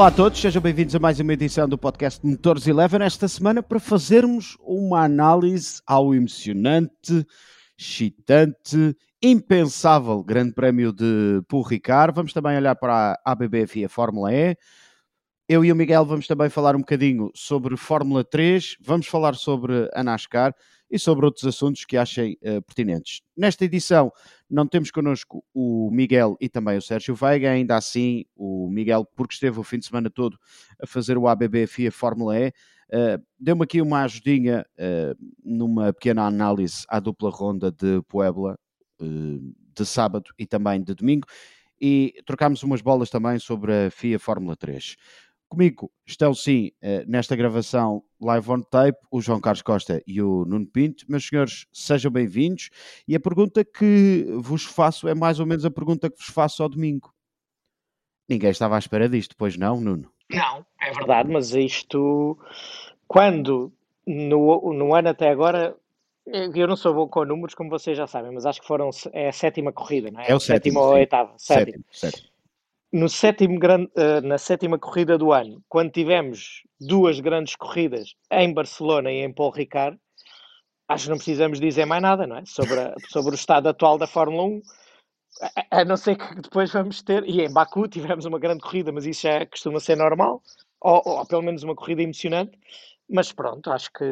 [0.00, 3.02] Olá a todos, sejam bem-vindos a mais uma edição do podcast Motores Eleven.
[3.02, 7.26] Esta semana para fazermos uma análise ao emocionante,
[7.78, 12.14] excitante, impensável Grande Prémio de Paul Ricard.
[12.14, 14.56] Vamos também olhar para a ABBF e a Fórmula E.
[15.46, 19.86] Eu e o Miguel vamos também falar um bocadinho sobre Fórmula 3, vamos falar sobre
[19.92, 20.54] a NASCAR
[20.90, 23.20] e sobre outros assuntos que achem uh, pertinentes.
[23.36, 24.10] Nesta edição
[24.48, 29.34] não temos connosco o Miguel e também o Sérgio Veiga, ainda assim o Miguel, porque
[29.34, 30.36] esteve o fim de semana todo
[30.82, 36.26] a fazer o ABB FIA Fórmula E, uh, deu-me aqui uma ajudinha uh, numa pequena
[36.26, 38.58] análise à dupla ronda de Puebla,
[39.00, 41.26] de sábado e também de domingo,
[41.80, 44.96] e trocámos umas bolas também sobre a FIA Fórmula 3.
[45.50, 50.44] Comigo estão sim, eh, nesta gravação live on tape, o João Carlos Costa e o
[50.44, 51.04] Nuno Pinto.
[51.08, 52.70] Meus senhores, sejam bem-vindos.
[53.06, 56.62] E a pergunta que vos faço é mais ou menos a pergunta que vos faço
[56.62, 57.12] ao domingo.
[58.28, 60.12] Ninguém estava à espera disto, pois não, Nuno?
[60.30, 62.38] Não, é verdade, mas isto,
[63.08, 63.72] quando
[64.06, 65.76] no, no ano até agora,
[66.26, 69.30] eu não sou bom com números, como vocês já sabem, mas acho que foram, é
[69.30, 70.30] a sétima corrida, não é?
[70.30, 71.34] É o sétimo, sétima ou a oitava?
[71.36, 71.84] Sétimo.
[71.90, 72.12] sétimo.
[72.12, 72.29] sétimo
[72.92, 78.52] no sétimo grande, uh, na sétima corrida do ano, quando tivemos duas grandes corridas em
[78.52, 79.98] Barcelona e em Paul Ricard,
[80.88, 82.42] acho que não precisamos dizer mais nada, não é?
[82.46, 84.62] Sobre, a, sobre o estado atual da Fórmula 1,
[85.70, 88.90] a, a, não ser que depois vamos ter, e em Baku tivemos uma grande corrida,
[88.90, 90.42] mas isso já costuma ser normal,
[90.80, 92.58] ou, ou pelo menos uma corrida emocionante,
[93.08, 94.04] mas pronto, acho que.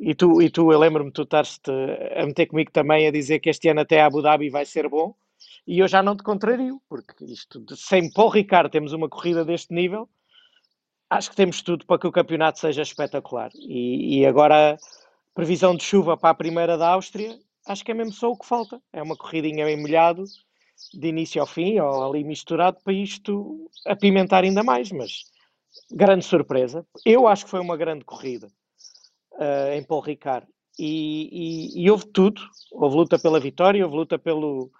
[0.00, 3.50] E tu, e tu eu lembro-me, tu estás-te a meter comigo também a dizer que
[3.50, 5.14] este ano até Abu Dhabi vai ser bom
[5.68, 9.74] e eu já não te contrario, porque isto, sem Paul Ricard temos uma corrida deste
[9.74, 10.08] nível,
[11.10, 13.50] acho que temos tudo para que o campeonato seja espetacular.
[13.54, 14.78] E, e agora,
[15.34, 18.46] previsão de chuva para a primeira da Áustria, acho que é mesmo só o que
[18.46, 18.80] falta.
[18.90, 20.24] É uma corridinha bem molhado,
[20.94, 25.24] de início ao fim, ou ali misturado, para isto apimentar ainda mais, mas
[25.90, 26.86] grande surpresa.
[27.04, 28.48] Eu acho que foi uma grande corrida
[29.34, 30.46] uh, em Paul Ricard.
[30.78, 32.40] E, e, e, houve tudo.
[32.72, 34.70] Houve luta pela vitória, houve luta pelo,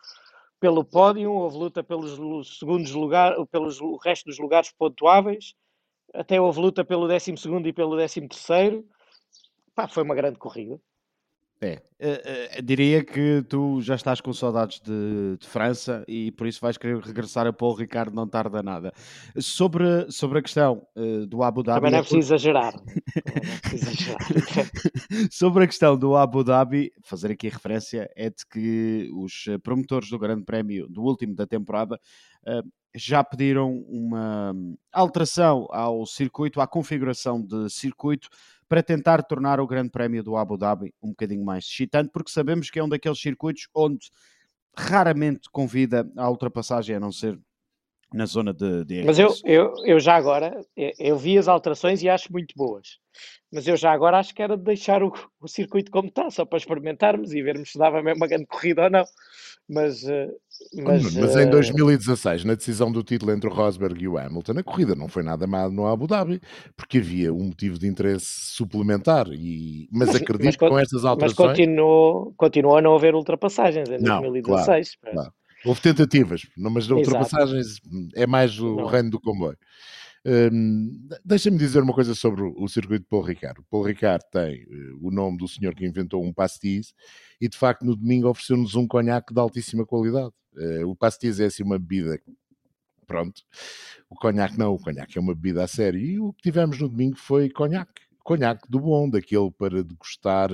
[0.61, 5.55] pelo pódio, houve luta pelos segundos lugares, pelos o resto dos lugares pontuáveis,
[6.13, 7.35] até houve luta pelo 12
[7.67, 8.87] e pelo 13 terceiro.
[9.91, 10.81] foi uma grande corrida.
[11.61, 16.47] É, uh, uh, diria que tu já estás com saudades de, de, França e por
[16.47, 18.93] isso vais querer regressar a Paul Ricardo não tarda nada.
[19.37, 21.81] Sobre, sobre a questão uh, do Abu Dhabi.
[21.81, 22.75] Também não é preciso exagerar.
[23.27, 24.19] é preciso exagerar.
[25.33, 30.19] sobre a questão do Abu Dhabi, fazer aqui referência é de que os promotores do
[30.19, 31.99] Grande Prémio do último da temporada
[32.95, 34.55] já pediram uma
[34.93, 38.29] alteração ao circuito, à configuração de circuito
[38.69, 42.71] para tentar tornar o Grande Prémio do Abu Dhabi um bocadinho mais excitante, porque sabemos
[42.71, 44.11] que é um daqueles circuitos onde
[44.77, 47.39] raramente convida a ultrapassagem, a não ser
[48.13, 52.09] na zona de, de Mas eu, eu, eu já agora, eu vi as alterações e
[52.09, 52.99] acho muito boas.
[53.53, 56.45] Mas eu já agora acho que era de deixar o, o circuito como está, só
[56.45, 59.05] para experimentarmos e vermos se dava mesmo uma grande corrida ou não.
[59.69, 60.31] Mas, eh,
[60.75, 64.53] mas, mas em 2016, eh, na decisão do título entre o Rosberg e o Hamilton,
[64.59, 66.41] a corrida não foi nada má no Abu Dhabi,
[66.77, 69.29] porque havia um motivo de interesse suplementar.
[69.33, 71.39] E, mas, mas acredito mas, que com estas alterações.
[71.39, 74.97] Mas continuou, continuou a não haver ultrapassagens em não, 2016.
[74.97, 75.33] Claro, claro.
[75.65, 77.81] Houve tentativas, mas ultrapassagens
[78.15, 78.87] é mais o não.
[78.87, 79.59] reino do comboio.
[80.25, 83.61] Hum, Deixa-me dizer uma coisa sobre o, circuito de Paul Ricard.
[83.61, 86.93] O Paul Ricard tem uh, o nome do senhor que inventou um pastis
[87.41, 90.33] e de facto no domingo ofereceu-nos um conhaque de altíssima qualidade.
[90.59, 92.21] Uh, o pastis é assim uma bebida
[93.07, 93.43] pronto.
[94.11, 96.01] O conhaque não, o conhaque é uma bebida a sério.
[96.01, 100.51] E o que tivemos no domingo foi conhaque conhaque do bom, daquele para degustar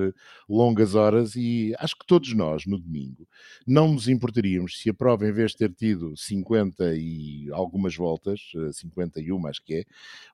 [0.48, 3.26] longas horas, e acho que todos nós, no domingo,
[3.66, 8.52] não nos importaríamos se a prova, em vez de ter tido 50 e algumas voltas,
[8.72, 9.84] 51 eh, acho que é,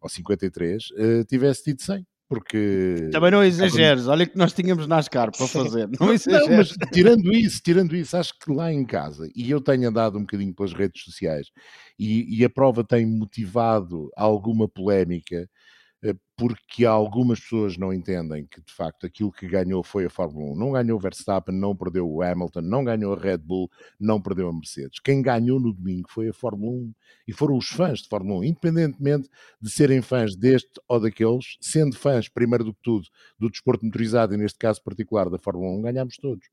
[0.03, 5.33] ou 53, eh, tivesse tido 100 porque também não exageres, olha que nós tínhamos NASCAR
[5.37, 6.49] para fazer, não exageres.
[6.49, 10.17] Não, mas tirando isso, tirando isso, acho que lá em casa, e eu tenho andado
[10.17, 11.49] um bocadinho pelas redes sociais,
[11.99, 15.51] e, e a prova tem motivado alguma polémica,
[16.37, 20.57] porque algumas pessoas não entendem que de facto aquilo que ganhou foi a Fórmula 1.
[20.57, 24.49] Não ganhou o Verstappen, não perdeu o Hamilton, não ganhou a Red Bull, não perdeu
[24.49, 24.99] a Mercedes.
[25.01, 26.95] Quem ganhou no domingo foi a Fórmula 1
[27.29, 29.29] e foram os fãs de Fórmula 1, independentemente
[29.61, 33.07] de serem fãs deste ou daqueles, sendo fãs, primeiro do que tudo,
[33.39, 36.47] do desporto motorizado e neste caso particular da Fórmula 1, ganhámos todos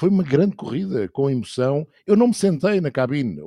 [0.00, 1.84] foi uma grande corrida, com emoção.
[2.06, 3.40] Eu não me sentei na cabine.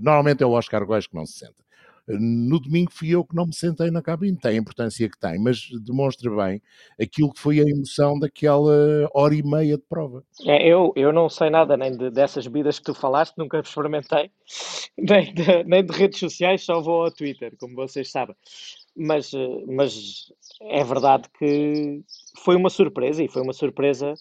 [0.00, 1.64] Normalmente é o Oscar Góes que não se senta
[2.08, 5.40] No domingo fui eu que não me sentei na cabine, tem a importância que tem,
[5.40, 6.62] mas demonstra bem
[7.00, 10.22] aquilo que foi a emoção daquela hora e meia de prova.
[10.44, 14.30] É, eu, eu não sei nada nem de, dessas bebidas que tu falaste, nunca experimentei,
[14.96, 18.36] nem de, nem de redes sociais, só vou ao Twitter, como vocês sabem.
[18.96, 19.32] Mas,
[19.66, 20.32] mas
[20.62, 22.02] é verdade que
[22.38, 24.14] foi uma surpresa e foi uma surpresa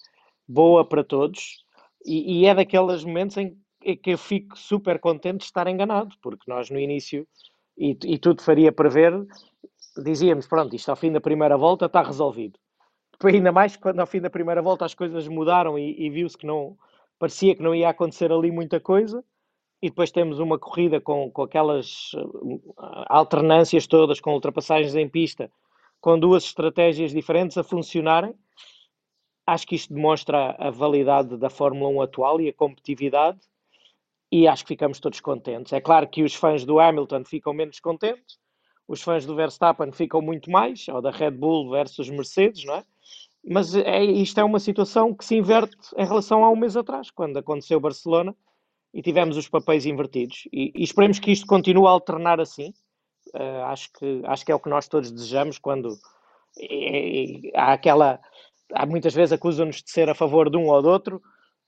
[0.48, 1.64] boa para todos.
[2.04, 3.56] E, e é daqueles momentos em
[4.02, 7.28] que eu fico super contente de estar enganado, porque nós no início
[7.78, 9.14] e, e tudo faria prever,
[10.04, 12.60] dizíamos, pronto, isto ao fim da primeira volta está resolvido.
[13.24, 16.46] Ainda mais quando ao fim da primeira volta as coisas mudaram e, e viu-se que
[16.46, 16.78] não,
[17.18, 19.24] parecia que não ia acontecer ali muita coisa,
[19.82, 22.74] e depois temos uma corrida com, com aquelas uh,
[23.08, 25.52] alternâncias todas, com ultrapassagens em pista,
[26.02, 28.34] com duas estratégias diferentes a funcionarem.
[29.46, 33.40] Acho que isto demonstra a validade da Fórmula 1 atual e a competitividade
[34.32, 35.74] e acho que ficamos todos contentes.
[35.74, 38.38] É claro que os fãs do Hamilton ficam menos contentes,
[38.88, 42.84] os fãs do Verstappen ficam muito mais, ou da Red Bull versus Mercedes, não é?
[43.48, 47.12] Mas é, isto é uma situação que se inverte em relação a um mês atrás,
[47.12, 48.36] quando aconteceu Barcelona
[48.94, 50.48] e tivemos os papéis invertidos.
[50.52, 52.74] E, e esperemos que isto continue a alternar assim.
[53.36, 55.96] Uh, acho, que, acho que é o que nós todos desejamos quando
[56.58, 58.20] e, e, há aquela.
[58.74, 61.22] Há muitas vezes acusam-nos de ser a favor de um ou do outro.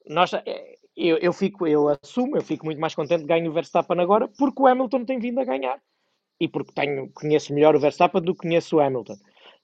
[0.07, 3.53] Nós, é, eu, eu, fico, eu assumo, eu fico muito mais contente de ganhar o
[3.53, 5.79] Verstappen agora porque o Hamilton tem vindo a ganhar
[6.39, 9.15] e porque tenho, conheço melhor o Verstappen do que conheço o Hamilton.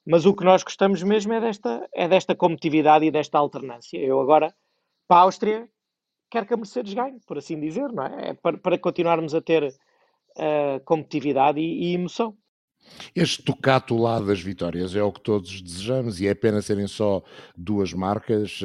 [0.05, 3.97] Mas o que nós gostamos mesmo é desta, é desta competitividade e desta alternância.
[3.97, 4.53] Eu agora,
[5.07, 5.67] para a Áustria,
[6.29, 8.29] quero que a Mercedes ganhe, por assim dizer, não é?
[8.29, 12.35] é para, para continuarmos a ter uh, competitividade e, e emoção.
[13.15, 17.23] Este tocato lá das vitórias é o que todos desejamos e é pena serem só
[17.55, 18.59] duas marcas.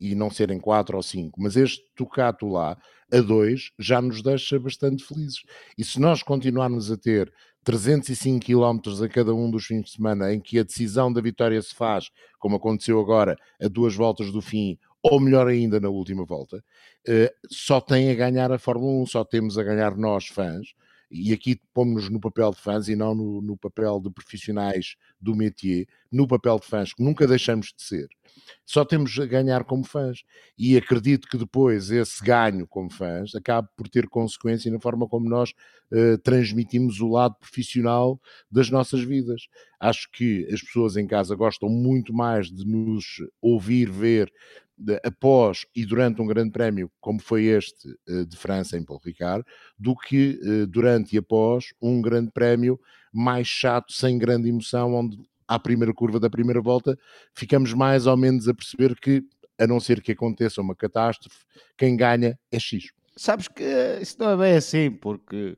[0.00, 2.76] E não serem quatro ou cinco, mas este tocato lá,
[3.12, 5.42] a dois, já nos deixa bastante felizes.
[5.76, 7.30] E se nós continuarmos a ter
[7.64, 11.60] 305 km a cada um dos fins de semana em que a decisão da vitória
[11.60, 16.24] se faz, como aconteceu agora, a duas voltas do fim, ou melhor ainda, na última
[16.24, 16.62] volta,
[17.06, 20.74] eh, só tem a ganhar a Fórmula 1, só temos a ganhar nós, fãs,
[21.10, 25.34] e aqui pomos-nos no papel de fãs e não no, no, papel de profissionais do
[25.34, 28.08] métier, no papel de fãs, que nunca deixamos de ser.
[28.64, 30.22] Só temos a ganhar como fãs.
[30.56, 35.28] E acredito que depois esse ganho como fãs acabe por ter consequência na forma como
[35.28, 35.52] nós
[35.92, 38.20] uh, transmitimos o lado profissional
[38.50, 39.42] das nossas vidas.
[39.78, 44.32] Acho que as pessoas em casa gostam muito mais de nos ouvir, ver
[45.04, 49.44] após e durante um grande prémio, como foi este uh, de França em Paul Ricard,
[49.78, 52.80] do que uh, durante e após um grande prémio
[53.12, 56.96] mais chato, sem grande emoção, onde à primeira curva da primeira volta
[57.34, 59.22] ficamos mais ou menos a perceber que,
[59.58, 61.44] a não ser que aconteça uma catástrofe,
[61.76, 62.92] quem ganha é X.
[63.16, 63.64] Sabes que
[64.00, 65.56] isso não é bem assim, porque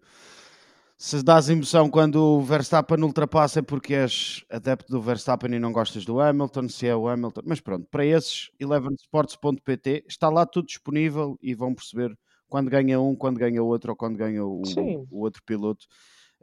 [0.96, 5.72] se dás emoção quando o Verstappen ultrapassa é porque és adepto do Verstappen e não
[5.72, 7.42] gostas do Hamilton, se é o Hamilton.
[7.44, 12.16] Mas pronto, para esses, elevensports.pt está lá tudo disponível e vão perceber
[12.48, 14.62] quando ganha um, quando ganha outro ou quando ganha o,
[15.10, 15.86] o outro piloto.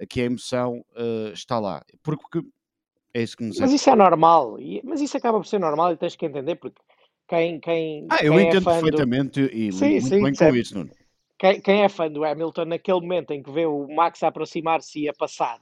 [0.01, 1.83] Aqui a emoção uh, está lá.
[2.01, 2.41] Porque
[3.13, 5.97] é isso que nos Mas isso é normal, mas isso acaba por ser normal e
[5.97, 6.81] tens que entender porque
[7.27, 7.59] quem.
[7.59, 9.53] quem ah, eu quem é entendo é perfeitamente do...
[9.53, 10.91] e sim, muito sim, bem com isso, Nuno
[11.39, 14.99] quem, quem, é fã do Hamilton, naquele momento em que vê o Max a aproximar-se
[14.99, 15.57] e a passar,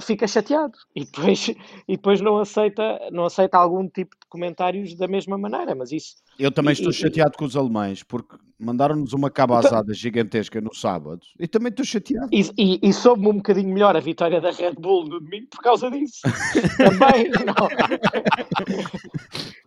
[0.00, 1.48] fica chateado e depois,
[1.88, 5.74] e depois não, aceita, não aceita algum tipo de comentários da mesma maneira.
[5.74, 6.16] Mas isso.
[6.38, 10.60] Eu também e, estou chateado e, com os alemães porque mandaram-nos uma cabazada então, gigantesca
[10.60, 12.28] no sábado e também estou chateado.
[12.32, 15.62] E, e, e soube-me um bocadinho melhor a vitória da Red Bull no domingo por
[15.62, 16.20] causa disso.
[16.78, 17.30] também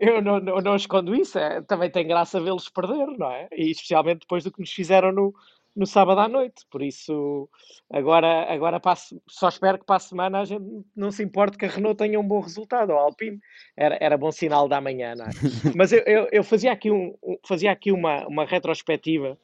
[0.00, 3.48] eu não, não, não escondo isso, é, também tem graça vê-los perder, não é?
[3.52, 5.34] E especialmente depois do que nos fizeram no,
[5.76, 6.64] no sábado à noite.
[6.70, 7.48] Por isso,
[7.92, 10.64] agora, agora passo, só espero que para a semana a gente
[10.96, 13.38] não se importe que a Renault tenha um bom resultado, ou a Alpine.
[13.76, 15.28] Era, era bom sinal da manhã, não é?
[15.76, 17.14] Mas eu, eu, eu fazia aqui, um,
[17.46, 19.38] fazia aqui uma, uma retrospectiva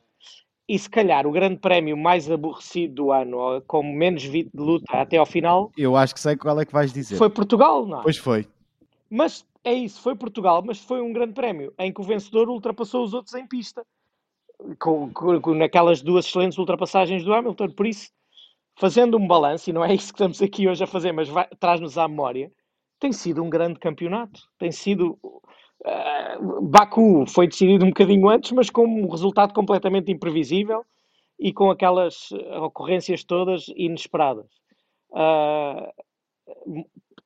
[0.68, 5.18] e se calhar o grande prémio mais aborrecido do ano, com menos de luta até
[5.18, 5.70] ao final.
[5.76, 7.16] Eu acho que sei qual é que vais dizer.
[7.16, 8.02] Foi Portugal, não é?
[8.02, 8.46] Pois foi.
[9.10, 13.04] Mas é isso, foi Portugal, mas foi um grande prémio em que o vencedor ultrapassou
[13.04, 13.84] os outros em pista,
[14.78, 17.70] com, com, naquelas duas excelentes ultrapassagens do Hamilton.
[17.70, 18.10] Por isso,
[18.78, 21.28] fazendo um balanço, e não é isso que estamos aqui hoje a fazer, mas
[21.58, 22.50] traz-nos à memória,
[22.98, 24.40] tem sido um grande campeonato.
[24.58, 25.18] Tem sido.
[25.84, 30.84] Uh, Baku foi decidido um bocadinho antes, mas com um resultado completamente imprevisível
[31.38, 34.46] e com aquelas ocorrências todas inesperadas.
[35.10, 35.92] Uh,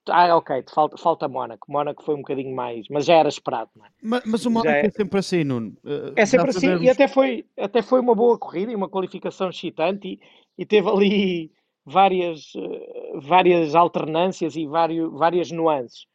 [0.09, 1.71] ah, ok, falta, falta Mónaco.
[1.71, 3.89] Mónaco foi um bocadinho mais, mas já era esperado, não é?
[4.03, 4.87] Mas, mas o Mónaco é...
[4.87, 4.91] é...
[4.91, 5.77] sempre assim, Nuno.
[5.85, 9.51] Uh, é sempre assim, e até foi, até foi uma boa corrida e uma qualificação
[9.51, 10.21] excitante e,
[10.59, 11.53] e teve ali
[11.85, 16.07] várias, uh, várias alternâncias e vários, várias nuances.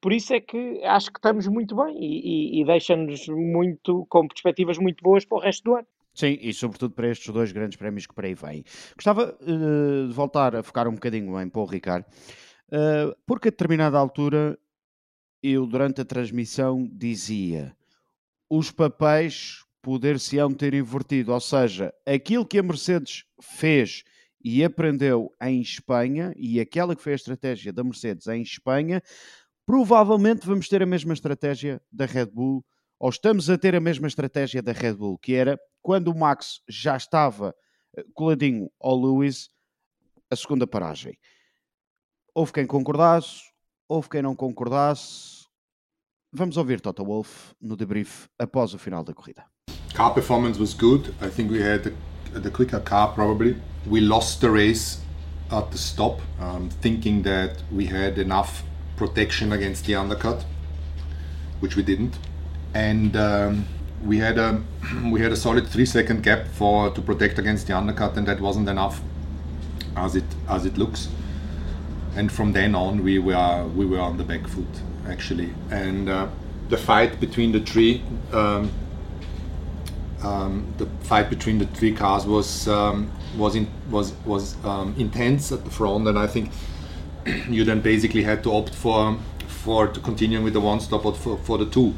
[0.00, 4.26] Por isso é que acho que estamos muito bem e, e, e deixa-nos muito com
[4.26, 5.86] perspectivas muito boas para o resto do ano.
[6.14, 8.64] Sim, e sobretudo para estes dois grandes prémios que para aí vêm.
[8.94, 12.04] Gostava uh, de voltar a focar um bocadinho em Paul Ricard,
[12.72, 14.58] uh, porque a determinada altura
[15.42, 17.74] eu, durante a transmissão, dizia
[18.48, 24.04] os papéis poder-se-ão ter invertido, ou seja, aquilo que a Mercedes fez
[24.42, 29.02] e aprendeu em Espanha e aquela que foi a estratégia da Mercedes em Espanha,
[29.64, 32.64] provavelmente vamos ter a mesma estratégia da Red Bull,
[32.98, 36.60] ou estamos a ter a mesma estratégia da Red Bull, que era quando o Max
[36.68, 37.54] já estava
[37.96, 39.48] eh, coladinho ao Lewis,
[40.30, 41.18] a segunda paragem.
[42.32, 43.42] Houve quem concordasse,
[43.88, 45.46] houve quem não concordasse.
[46.32, 49.44] Vamos ouvir Toto Wolff no debrief após o final da corrida.
[49.94, 51.12] Car performance was good.
[51.20, 53.60] I think we had the, the quicker car probably.
[53.84, 55.00] We lost the race
[55.50, 58.62] at the stop, um, thinking that we had enough
[58.96, 60.44] protection against the undercut,
[61.58, 62.16] which we didn't.
[62.74, 63.64] And um,
[64.04, 64.62] we had a
[65.10, 68.40] we had a solid three second gap for to protect against the undercut, and that
[68.40, 69.00] wasn't enough,
[69.96, 71.08] as it as it looks.
[72.16, 76.28] And from then on, we were we were on the back foot actually, and uh,
[76.68, 78.02] the fight between the three.
[78.32, 78.70] Um,
[80.22, 85.50] um, the fight between the three cars was um, was in, was was um, intense
[85.52, 86.50] at the front, and I think
[87.48, 91.14] you then basically had to opt for for to continuing with the one stop or
[91.14, 91.94] for, for the two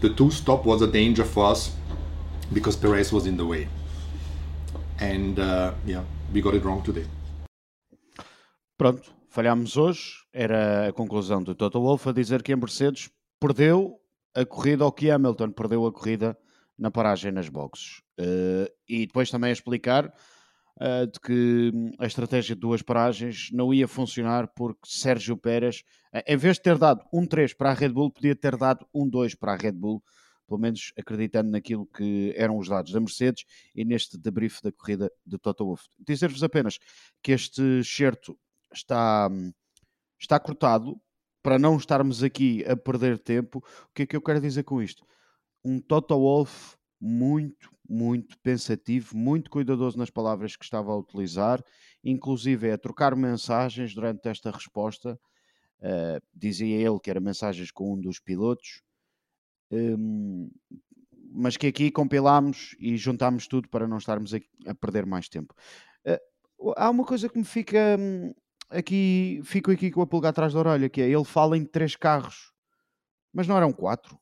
[0.00, 1.72] the two stop was a danger for us
[2.52, 3.68] because Perez was in the way.
[5.00, 6.02] And uh, yeah,
[6.32, 7.06] we got it wrong today.
[8.78, 10.24] Pronto, falhámos hoje.
[10.32, 14.00] Era a conclusão do Toto Wolff a dizer que a Mercedes perdeu
[14.34, 16.36] a corrida ou que Hamilton perdeu a corrida
[16.78, 18.02] na paragem nas boxes.
[18.18, 23.72] Uh, e depois também a explicar uh, de que a estratégia de duas paragens não
[23.72, 25.84] ia funcionar porque Sérgio Pérez
[26.26, 29.08] em vez de ter dado um 3 para a Red Bull, podia ter dado um
[29.08, 30.02] 2 para a Red Bull,
[30.46, 33.44] pelo menos acreditando naquilo que eram os dados da Mercedes
[33.74, 35.84] e neste debrief da corrida de Toto Wolff.
[35.98, 36.78] Dizer-vos apenas
[37.22, 38.38] que este certo
[38.72, 39.28] está,
[40.20, 41.00] está cortado
[41.42, 43.58] para não estarmos aqui a perder tempo.
[43.58, 45.06] O que é que eu quero dizer com isto?
[45.64, 51.62] Um Toto Wolff muito, muito pensativo, muito cuidadoso nas palavras que estava a utilizar,
[52.02, 55.18] inclusive a trocar mensagens durante esta resposta
[55.80, 58.82] Uh, dizia ele que era mensagens com um dos pilotos,
[59.70, 60.50] um,
[61.30, 65.54] mas que aqui compilámos e juntámos tudo para não estarmos a, a perder mais tempo.
[66.04, 68.34] Uh, há uma coisa que me fica um,
[68.70, 71.96] aqui, fico aqui com a pulga atrás da orelha, que é ele fala em três
[71.96, 72.52] carros,
[73.32, 74.18] mas não eram quatro.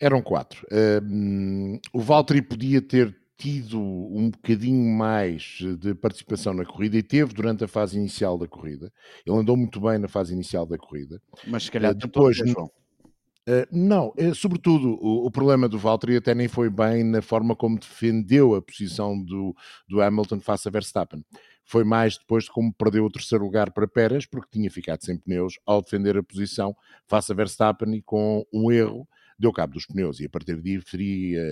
[0.00, 0.66] Eram quatro.
[0.66, 7.34] Uh, o Valtteri podia ter tido um bocadinho mais de participação na corrida e teve
[7.34, 8.92] durante a fase inicial da corrida.
[9.26, 11.20] Ele andou muito bem na fase inicial da corrida.
[11.46, 12.38] Mas se calhar uh, depois.
[12.38, 17.20] Não, uh, não uh, sobretudo o, o, problema do Valtteri até nem foi bem na
[17.20, 19.54] forma como defendeu a posição do,
[19.88, 21.24] do Hamilton face a Verstappen.
[21.64, 25.16] Foi mais depois de como perdeu o terceiro lugar para Pérez, porque tinha ficado sem
[25.16, 29.86] pneus ao defender a posição face a Verstappen e com um erro deu cabo dos
[29.86, 30.20] pneus.
[30.20, 31.42] E a partir daí teria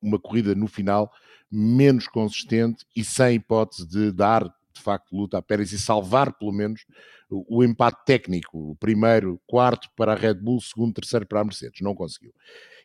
[0.00, 1.12] uma corrida no final
[1.50, 6.52] menos consistente e sem hipótese de dar de facto luta a Pérez e salvar pelo
[6.52, 6.84] menos
[7.28, 11.80] o, empate técnico, o primeiro, quarto para a Red Bull, segundo, terceiro para a Mercedes,
[11.80, 12.32] não conseguiu.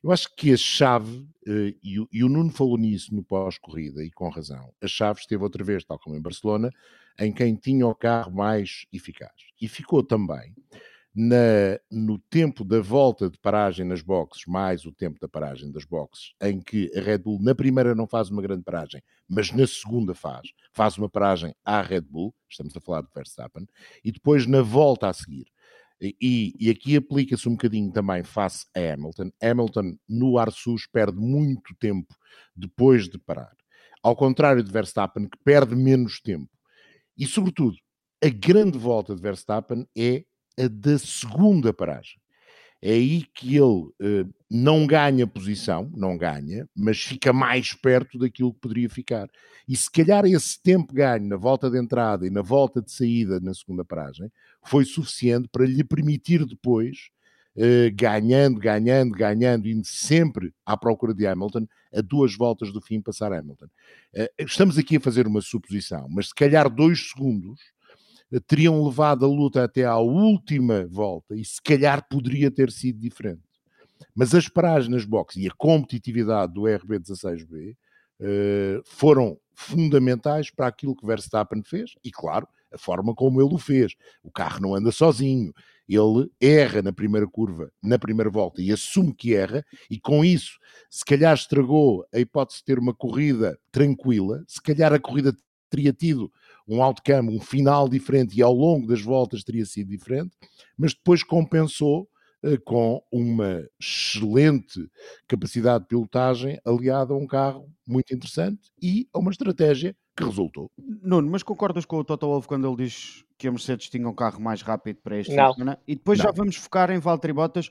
[0.03, 4.03] Eu acho que a chave, eh, e o, e o Nuno falou nisso no pós-corrida,
[4.03, 6.71] e com razão, a chave esteve outra vez, tal como em Barcelona,
[7.19, 9.31] em quem tinha o carro mais eficaz.
[9.61, 10.55] E ficou também
[11.13, 15.83] na, no tempo da volta de paragem nas boxes, mais o tempo da paragem das
[15.83, 19.67] boxes, em que a Red Bull na primeira não faz uma grande paragem, mas na
[19.67, 23.67] segunda faz, faz uma paragem à Red Bull, estamos a falar de Verstappen,
[24.03, 25.47] e depois na volta a seguir.
[26.01, 29.29] E, e aqui aplica-se um bocadinho também face a Hamilton.
[29.39, 32.15] Hamilton no Arsus perde muito tempo
[32.55, 33.55] depois de parar.
[34.01, 36.49] Ao contrário de Verstappen, que perde menos tempo.
[37.15, 37.77] E, sobretudo,
[38.23, 40.25] a grande volta de Verstappen é
[40.57, 42.21] a da segunda paragem.
[42.81, 48.53] É aí que ele uh, não ganha posição, não ganha, mas fica mais perto daquilo
[48.53, 49.29] que poderia ficar.
[49.67, 53.39] E se calhar esse tempo ganho na volta de entrada e na volta de saída
[53.39, 54.31] na segunda paragem
[54.63, 57.11] foi suficiente para lhe permitir depois,
[57.55, 62.99] uh, ganhando, ganhando, ganhando, indo sempre à procura de Hamilton, a duas voltas do fim
[62.99, 63.67] passar Hamilton.
[64.15, 67.59] Uh, estamos aqui a fazer uma suposição, mas se calhar dois segundos
[68.39, 73.41] teriam levado a luta até à última volta e se calhar poderia ter sido diferente.
[74.15, 77.75] Mas as paragens nas boxes e a competitividade do RB16B
[78.19, 83.57] uh, foram fundamentais para aquilo que Verstappen fez e, claro, a forma como ele o
[83.57, 83.93] fez.
[84.23, 85.53] O carro não anda sozinho.
[85.87, 90.57] Ele erra na primeira curva, na primeira volta, e assume que erra, e com isso,
[90.89, 95.35] se calhar estragou a hipótese de ter uma corrida tranquila, se calhar a corrida
[95.69, 96.31] teria tido
[96.71, 100.31] um outcome, um final diferente, e ao longo das voltas teria sido diferente,
[100.77, 102.07] mas depois compensou
[102.43, 104.89] eh, com uma excelente
[105.27, 110.71] capacidade de pilotagem aliada a um carro muito interessante e a uma estratégia que resultou.
[110.77, 114.13] Nuno, mas concordas com o Toto Wolff quando ele diz que a Mercedes tinha um
[114.13, 115.53] carro mais rápido para este Não.
[115.53, 115.79] semana?
[115.87, 116.25] E depois Não.
[116.25, 117.69] já vamos focar em Valtteri Bottas,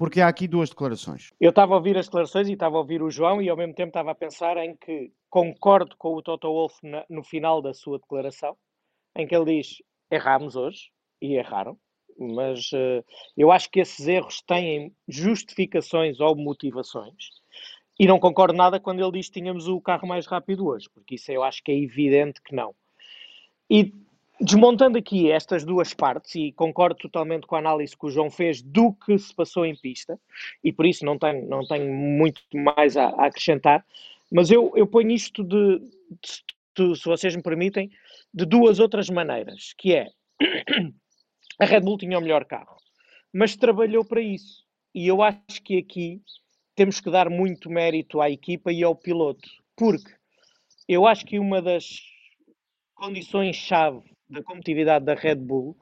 [0.00, 1.30] porque há aqui duas declarações.
[1.38, 3.74] Eu estava a ouvir as declarações e estava a ouvir o João e ao mesmo
[3.74, 6.80] tempo estava a pensar em que concordo com o Toto Wolff
[7.10, 8.56] no final da sua declaração,
[9.14, 10.90] em que ele diz, erramos hoje,
[11.20, 11.78] e erraram,
[12.18, 13.04] mas uh,
[13.36, 17.42] eu acho que esses erros têm justificações ou motivações.
[17.98, 21.16] E não concordo nada quando ele diz que tínhamos o carro mais rápido hoje, porque
[21.16, 22.74] isso eu acho que é evidente que não.
[23.68, 23.92] E
[24.40, 28.62] desmontando aqui estas duas partes, e concordo totalmente com a análise que o João fez
[28.62, 30.18] do que se passou em pista,
[30.64, 33.84] e por isso não tenho, não tenho muito mais a, a acrescentar,
[34.32, 35.78] mas eu, eu ponho isto de,
[36.76, 37.90] de, se vocês me permitem,
[38.32, 40.06] de duas outras maneiras, que é
[41.60, 42.76] a Red Bull tinha o melhor carro,
[43.32, 44.64] mas trabalhou para isso.
[44.94, 46.20] E eu acho que aqui
[46.74, 50.12] temos que dar muito mérito à equipa e ao piloto, porque
[50.88, 52.00] eu acho que uma das
[52.94, 55.76] condições-chave da competitividade da Red Bull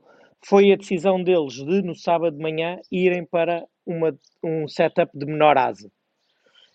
[0.45, 5.27] foi a decisão deles de, no sábado de manhã, irem para uma, um setup de
[5.27, 5.91] menor asa.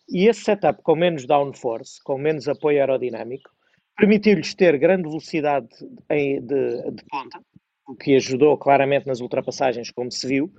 [0.10, 3.50] E esse setup com menos downforce, com menos apoio aerodinâmico,
[3.98, 5.68] permitiu-lhes ter grande velocidade
[6.10, 7.42] de, de, de ponta,
[7.88, 10.52] o que ajudou claramente nas ultrapassagens, como se viu,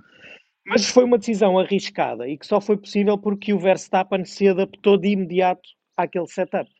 [0.67, 4.97] mas foi uma decisão arriscada e que só foi possível porque o Verstappen se adaptou
[4.97, 6.71] de imediato àquele setup.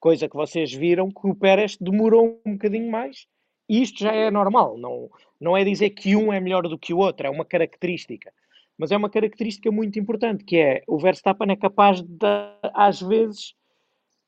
[0.00, 3.26] Coisa que vocês viram que o Pérez demorou um bocadinho mais
[3.72, 6.92] e isto já é normal, não, não é dizer que um é melhor do que
[6.92, 8.30] o outro, é uma característica.
[8.76, 12.26] Mas é uma característica muito importante, que é o Verstappen é capaz de,
[12.74, 13.54] às vezes,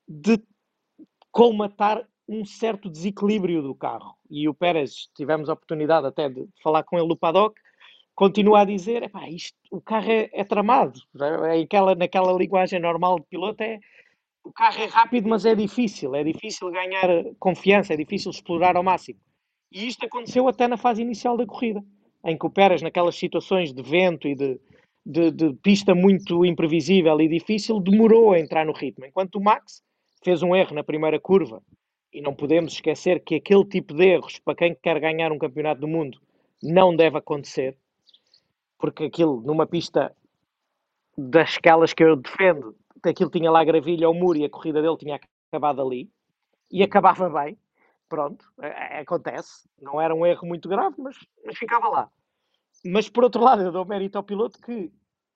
[0.09, 0.43] de
[1.31, 4.17] colmatar um certo desequilíbrio do carro.
[4.31, 7.55] E o Pérez, tivemos a oportunidade até de falar com ele no paddock,
[8.15, 10.99] continua a dizer, isto, o carro é, é tramado,
[11.53, 13.79] é aquela, naquela linguagem normal de piloto é
[14.43, 18.83] o carro é rápido, mas é difícil, é difícil ganhar confiança, é difícil explorar ao
[18.83, 19.19] máximo.
[19.75, 21.85] E isto aconteceu até na fase inicial da corrida,
[22.25, 24.61] em que o Pérez, naquelas situações de vento e de,
[25.05, 29.83] de, de pista muito imprevisível e difícil, demorou a entrar no ritmo, enquanto o Max
[30.23, 31.61] fez um erro na primeira curva.
[32.13, 35.81] E não podemos esquecer que aquele tipo de erros, para quem quer ganhar um campeonato
[35.81, 36.21] do mundo,
[36.63, 37.77] não deve acontecer,
[38.79, 40.15] porque aquilo, numa pista
[41.19, 44.97] das escalas que eu defendo, aquilo tinha lá gravilha ao muro e a corrida dele
[44.97, 45.19] tinha
[45.51, 46.09] acabado ali,
[46.71, 47.59] e acabava bem,
[48.09, 48.45] pronto,
[49.01, 52.11] acontece, não era um erro muito grave, mas, mas ficava lá.
[52.85, 54.93] Mas por outro lado, eu dou mérito ao piloto que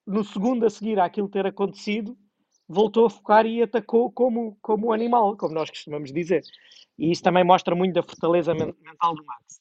[0.07, 2.17] no segundo a seguir àquilo ter acontecido,
[2.67, 6.43] voltou a focar e atacou como, como animal, como nós costumamos dizer.
[6.99, 9.61] E isso também mostra muito da fortaleza mental do Max.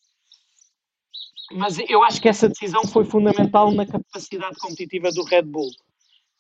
[1.51, 5.69] Mas eu acho que essa decisão foi fundamental na capacidade competitiva do Red Bull.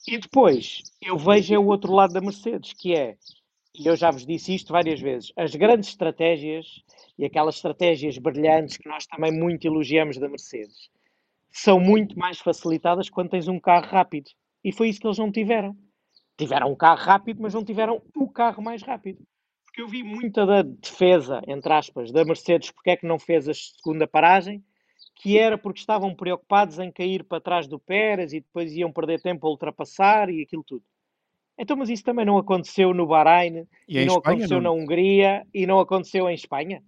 [0.07, 3.17] E depois, eu vejo é o outro lado da Mercedes, que é,
[3.77, 6.83] e eu já vos disse isto várias vezes, as grandes estratégias
[7.17, 10.89] e aquelas estratégias brilhantes que nós também muito elogiamos da Mercedes,
[11.51, 14.29] são muito mais facilitadas quando tens um carro rápido.
[14.63, 15.75] E foi isso que eles não tiveram.
[16.37, 19.25] Tiveram um carro rápido, mas não tiveram o carro mais rápido.
[19.65, 23.47] Porque eu vi muita da defesa, entre aspas, da Mercedes, porque é que não fez
[23.47, 24.63] a segunda paragem,
[25.15, 29.21] que era porque estavam preocupados em cair para trás do Pérez e depois iam perder
[29.21, 30.83] tempo a ultrapassar e aquilo tudo.
[31.57, 34.75] Então, mas isso também não aconteceu no Bahrein, e, e não Espanha, aconteceu não?
[34.75, 36.83] na Hungria e não aconteceu em Espanha.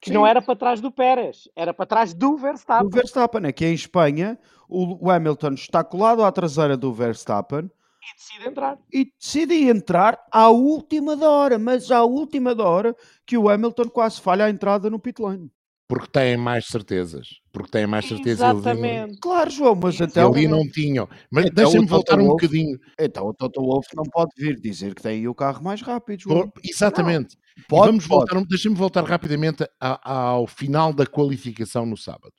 [0.00, 0.14] Que Sim.
[0.14, 2.88] não era para trás do Pérez, era para trás do Verstappen.
[2.88, 8.14] Do Verstappen, é que em Espanha o Hamilton está colado à traseira do Verstappen e
[8.14, 8.78] decide entrar.
[8.92, 13.88] E decide entrar à última da hora, mas à última da hora que o Hamilton
[13.90, 15.50] quase falha a entrada no pit lane.
[15.90, 17.40] Porque têm mais certezas.
[17.50, 18.46] Porque têm mais certeza.
[18.46, 19.18] Exatamente.
[19.18, 21.08] Claro, João, mas até ali não tinham.
[21.28, 22.78] Mas então, deixa-me voltar um Wolf, bocadinho.
[22.96, 26.52] Então o Toto Wolff não pode vir dizer que tem o carro mais rápido, João.
[26.62, 27.36] Exatamente.
[27.68, 28.30] Pode, vamos pode.
[28.30, 32.34] voltar, deixa-me voltar rapidamente ao final da qualificação no sábado.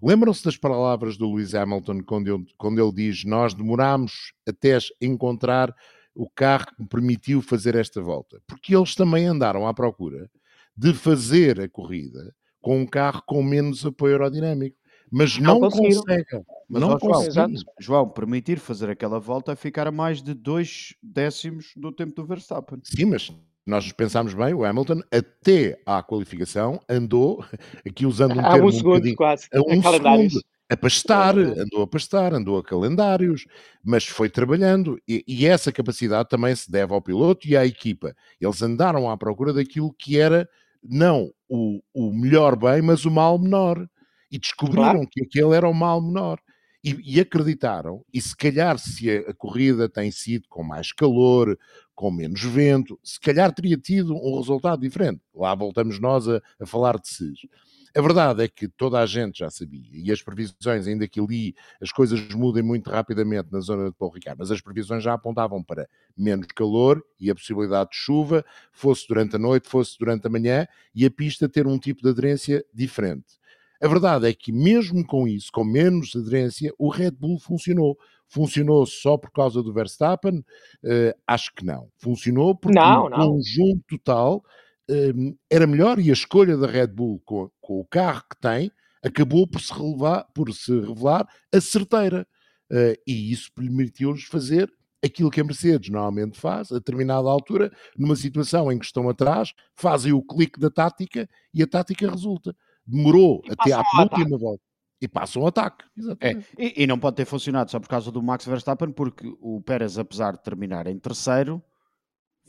[0.00, 5.74] Lembram-se das palavras do Lewis Hamilton quando ele, quando ele diz: Nós demorámos até encontrar
[6.14, 8.40] o carro que me permitiu fazer esta volta?
[8.46, 10.30] Porque eles também andaram à procura
[10.76, 14.76] de fazer a corrida com um carro com menos apoio aerodinâmico.
[15.10, 16.42] Mas não, não consegue.
[16.70, 17.54] Mas não consegue.
[17.78, 22.24] João, permitir fazer aquela volta é ficar a mais de dois décimos do tempo do
[22.24, 22.78] Verstappen.
[22.82, 23.30] Sim, mas
[23.66, 27.44] nós pensámos bem, o Hamilton até à qualificação andou,
[27.86, 30.40] aqui usando um Há termo um segundo um quase, a um segundo,
[30.72, 33.46] a pastar, andou a pastar, andou a calendários,
[33.84, 38.16] mas foi trabalhando e, e, essa capacidade também se deve ao piloto e à equipa.
[38.40, 40.48] Eles andaram à procura daquilo que era
[40.82, 43.88] não o, o melhor bem, mas o mal menor
[44.30, 45.08] e descobriram claro.
[45.10, 46.40] que aquele era o mal menor.
[46.84, 51.56] E, e, acreditaram, e se calhar se a, a, corrida tem sido com mais calor,
[51.94, 55.20] com menos vento, se calhar teria tido um resultado diferente.
[55.32, 57.46] Lá voltamos nós a, a falar de SIS.
[57.94, 61.54] A verdade é que toda a gente já sabia, e as previsões, ainda que ali
[61.80, 65.62] as coisas mudem muito rapidamente na zona de Paulo Ricardo, mas as previsões já apontavam
[65.62, 70.30] para menos calor e a possibilidade de chuva, fosse durante a noite, fosse durante a
[70.30, 73.42] manhã, e a pista ter um tipo de aderência diferente.
[73.82, 77.98] A verdade é que, mesmo com isso, com menos aderência, o Red Bull funcionou.
[78.28, 80.38] Funcionou só por causa do Verstappen?
[80.82, 81.88] Uh, acho que não.
[81.98, 84.42] Funcionou porque não, o conjunto total
[84.90, 88.70] uh, era melhor e a escolha da Red Bull com, com, o carro que tem
[89.02, 92.26] acabou por se, relevar, por se revelar a certeira.
[92.70, 94.72] Uh, e isso permitiu-lhes fazer
[95.04, 99.52] aquilo que a Mercedes normalmente faz, a determinada altura, numa situação em que estão atrás,
[99.74, 102.54] fazem o clique da tática e a tática resulta
[102.86, 104.62] demorou até à última volta.
[105.00, 105.84] E passa um ataque.
[106.20, 109.60] É, e, e, não pode ter funcionado só por causa do Max Verstappen, porque o
[109.60, 111.60] Pérez, apesar de terminar em terceiro,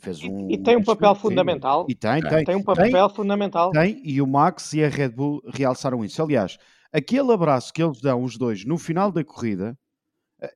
[0.04, 0.50] fez um.
[0.50, 1.86] E, e tem um papel fundamental.
[1.90, 2.44] E tem, tem.
[2.44, 3.72] Tem um papel tem, fundamental.
[3.72, 6.22] Tem, e o Max e a Red Bull realçaram isso.
[6.22, 6.58] Aliás,
[6.92, 9.78] aquele abraço que eles dão, os dois, no final da corrida,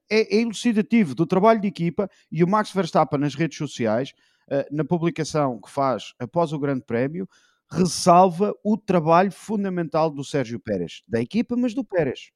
[0.09, 4.13] é, é elucidativo do trabalho de equipa e o Max Verstappen nas redes sociais,
[4.49, 7.27] eh, na publicação que faz após o Grande Prémio,
[7.71, 12.31] ressalva o trabalho fundamental do Sérgio Pérez, da equipa, mas do Pérez.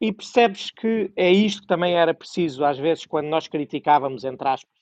[0.00, 4.48] E percebes que é isto que também era preciso, às vezes, quando nós criticávamos, entre
[4.48, 4.81] aspas,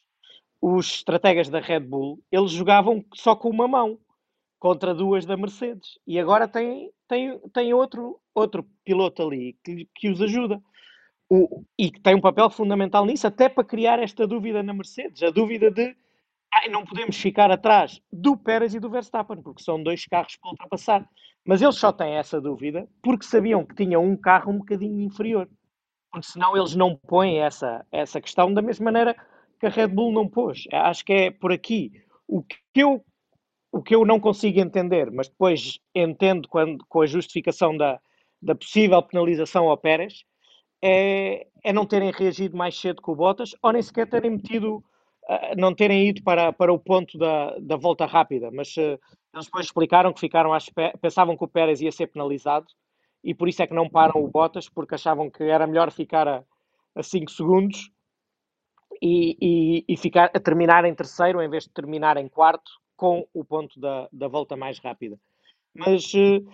[0.60, 3.98] os estrategas da Red Bull, eles jogavam só com uma mão
[4.58, 5.98] contra duas da Mercedes.
[6.06, 10.62] E agora tem, tem, tem outro, outro piloto ali que, que os ajuda.
[11.32, 15.22] O, e que tem um papel fundamental nisso, até para criar esta dúvida na Mercedes.
[15.22, 15.94] A dúvida de
[16.52, 20.50] Ai, não podemos ficar atrás do Pérez e do Verstappen, porque são dois carros para
[20.50, 21.08] ultrapassar.
[21.46, 25.48] Mas eles só têm essa dúvida porque sabiam que tinham um carro um bocadinho inferior.
[26.10, 29.16] Porque senão eles não põem essa, essa questão da mesma maneira
[29.60, 30.64] que a Red Bull não pôs.
[30.72, 31.92] Acho que é por aqui.
[32.26, 33.04] O que eu,
[33.70, 38.00] o que eu não consigo entender, mas depois entendo quando, com a justificação da,
[38.40, 40.24] da possível penalização ao Pérez,
[40.82, 44.82] é, é não terem reagido mais cedo com o Bottas ou nem sequer terem metido
[45.56, 48.98] não terem ido para, para o ponto da, da volta rápida, mas uh,
[49.32, 50.50] eles depois explicaram que ficaram
[51.00, 52.66] pensavam que o Pérez ia ser penalizado
[53.22, 56.44] e por isso é que não param o Bottas, porque achavam que era melhor ficar
[56.96, 57.90] a 5 segundos
[59.00, 63.26] e, e, e, ficar, a terminar em terceiro em vez de terminar em quarto com
[63.32, 65.18] o ponto da, da volta mais rápida.
[65.74, 66.46] Mas, uh,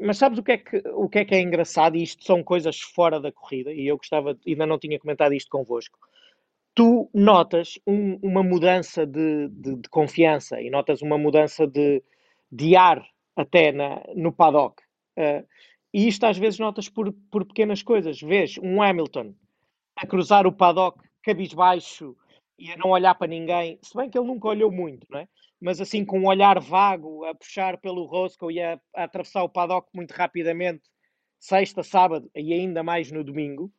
[0.00, 1.96] mas sabes o que, é que, o que é que é engraçado?
[1.96, 5.50] E isto são coisas fora da corrida, e eu gostava, ainda não tinha comentado isto
[5.50, 5.98] convosco
[6.74, 12.02] tu notas um, uma mudança de, de, de, confiança e notas uma mudança de,
[12.50, 13.04] de ar
[13.36, 14.82] até na, no paddock.
[15.16, 15.46] Uh,
[15.92, 18.20] e isto às vezes notas por, por pequenas coisas.
[18.20, 19.34] Vês um Hamilton
[19.96, 22.16] a cruzar o paddock cabisbaixo
[22.58, 25.28] e a não olhar para ninguém, se bem que ele nunca olhou muito, não é?
[25.60, 29.48] mas assim com um olhar vago, a puxar pelo Roscoe e a, a atravessar o
[29.48, 30.82] paddock muito rapidamente,
[31.38, 33.70] sexta, sábado e ainda mais no domingo,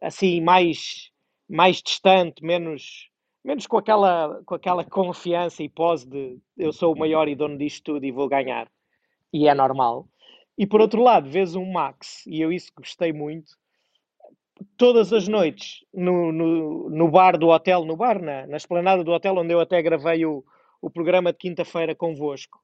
[0.00, 1.10] assim mais
[1.48, 3.08] mais distante, menos,
[3.42, 7.56] menos com, aquela, com aquela confiança e pose de eu sou o maior e dono
[7.56, 8.70] disto tudo e vou ganhar.
[9.32, 10.06] E é normal.
[10.58, 13.56] E por outro lado, vês um Max, e eu isso gostei muito,
[14.76, 19.12] todas as noites no, no, no bar do hotel, no bar, na, na esplanada do
[19.12, 20.44] hotel, onde eu até gravei o,
[20.80, 22.58] o programa de quinta-feira convosco,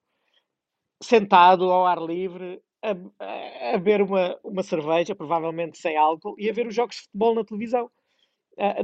[1.03, 2.91] sentado ao ar livre, a,
[3.25, 7.03] a, a beber uma, uma cerveja, provavelmente sem álcool, e a ver os jogos de
[7.03, 7.91] futebol na televisão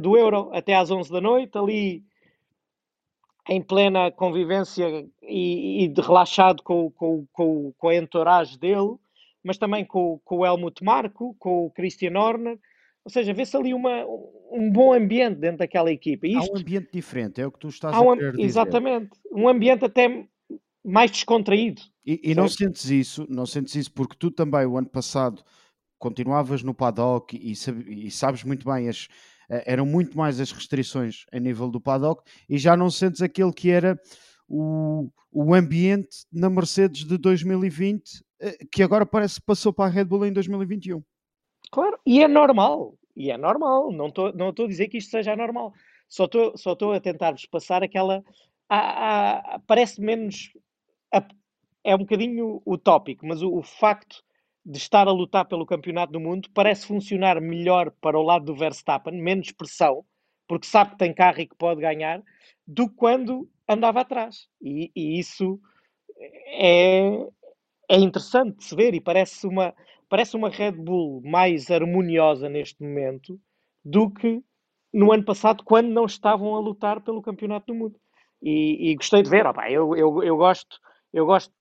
[0.00, 2.02] do Euro até às 11 da noite, ali
[3.48, 8.96] em plena convivência e, e relaxado com, com, com, com a entourage dele,
[9.42, 12.58] mas também com, com o Helmut Marko, com o Christian Horner.
[13.04, 14.04] Ou seja, vê-se ali uma,
[14.50, 16.26] um bom ambiente dentro daquela equipa.
[16.26, 18.44] Isto, há um ambiente diferente, é o que tu estás um, a querer dizer.
[18.44, 19.10] Exatamente.
[19.32, 20.26] Um ambiente até
[20.84, 21.82] mais descontraído.
[22.04, 25.42] E, e não sentes isso, não sentes isso porque tu também, o ano passado,
[25.98, 29.06] continuavas no paddock e, e sabes muito bem as,
[29.50, 33.52] eh, eram muito mais as restrições a nível do paddock e já não sentes aquele
[33.52, 34.00] que era
[34.48, 39.92] o, o ambiente na Mercedes de 2020, eh, que agora parece que passou para a
[39.92, 41.02] Red Bull em 2021.
[41.70, 45.36] Claro, e é normal, e é normal, não estou não a dizer que isto seja
[45.36, 45.72] normal,
[46.08, 48.24] só estou só a tentar-vos passar aquela.
[48.68, 50.52] A, a, parece menos.
[51.12, 51.24] A,
[51.84, 54.22] é um bocadinho utópico, mas o, o facto
[54.64, 58.54] de estar a lutar pelo campeonato do mundo parece funcionar melhor para o lado do
[58.54, 60.04] Verstappen, menos pressão,
[60.46, 62.22] porque sabe que tem carro e que pode ganhar,
[62.66, 64.48] do que quando andava atrás.
[64.60, 65.58] E, e isso
[66.48, 67.26] é,
[67.88, 69.74] é interessante de se ver e parece uma,
[70.10, 73.40] parece uma Red Bull mais harmoniosa neste momento
[73.82, 74.42] do que
[74.92, 77.98] no ano passado, quando não estavam a lutar pelo campeonato do mundo.
[78.42, 80.76] E, e gostei de ver, opa, eu, eu, eu gosto,
[81.12, 81.54] eu gosto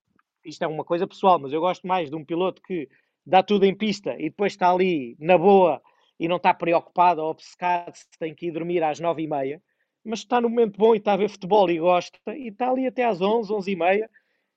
[0.44, 2.88] isto é uma coisa pessoal, mas eu gosto mais de um piloto que
[3.24, 5.80] dá tudo em pista e depois está ali na boa
[6.18, 9.62] e não está preocupado ou obcecado se tem que ir dormir às nove e meia,
[10.04, 12.86] mas está no momento bom e está a ver futebol e gosta e está ali
[12.86, 14.10] até às onze, onze e meia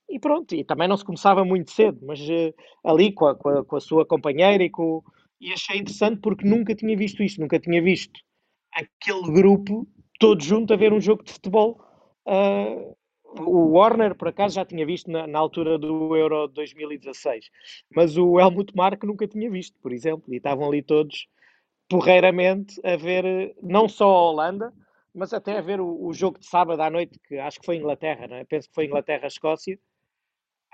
[0.09, 3.49] e pronto, e também não se começava muito cedo, mas uh, ali com a, com,
[3.49, 5.03] a, com a, sua companheira e com
[5.41, 8.19] e achei interessante porque nunca tinha visto isto, nunca tinha visto
[8.73, 9.87] aquele grupo
[10.19, 11.81] todo junto a ver um jogo de futebol
[12.27, 12.95] uh,
[13.41, 17.49] o Warner, por acaso, já tinha visto na, na, altura do Euro 2016,
[17.95, 21.27] mas o Helmut Mark nunca tinha visto, por exemplo, e estavam ali todos
[21.89, 24.73] porreiramente a ver não só a Holanda,
[25.13, 27.77] mas até a ver o, o jogo de sábado à noite, que acho que foi
[27.77, 28.43] Inglaterra, não é?
[28.43, 29.79] penso que foi Inglaterra-Escócia.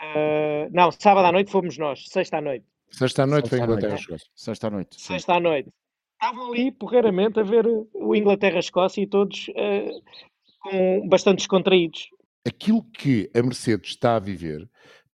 [0.01, 2.65] Uh, não, sábado à noite fomos nós, sexta à noite.
[2.89, 4.27] Sexta à noite foi Inglaterra-Escócia.
[4.35, 5.01] Sexta à noite.
[5.01, 5.69] Sexta à noite.
[6.13, 10.03] Estavam ali porreiramente a ver o Inglaterra-Escócia e todos uh,
[10.61, 12.09] com bastante descontraídos
[12.49, 14.67] aquilo que a Mercedes está a viver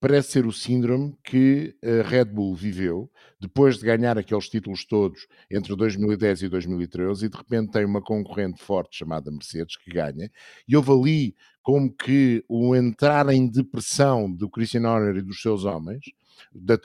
[0.08, 5.26] parece ser o síndrome que a Red Bull viveu depois de ganhar aqueles títulos todos
[5.50, 10.30] entre 2010 e 2013 e de repente tem uma concorrente forte chamada Mercedes que ganha
[10.68, 15.66] e houve ali como que o entrar em depressão do Christian Horner e dos seus
[15.66, 16.06] homens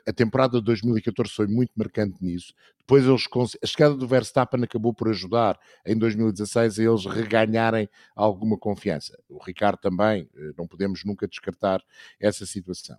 [0.07, 2.55] a temporada de 2014 foi muito marcante nisso.
[2.79, 3.25] Depois eles,
[3.63, 9.19] a chegada do Verstappen acabou por ajudar em 2016 a eles reganharem alguma confiança.
[9.29, 11.83] O Ricardo também, eh, não podemos nunca descartar
[12.21, 12.97] essa situação.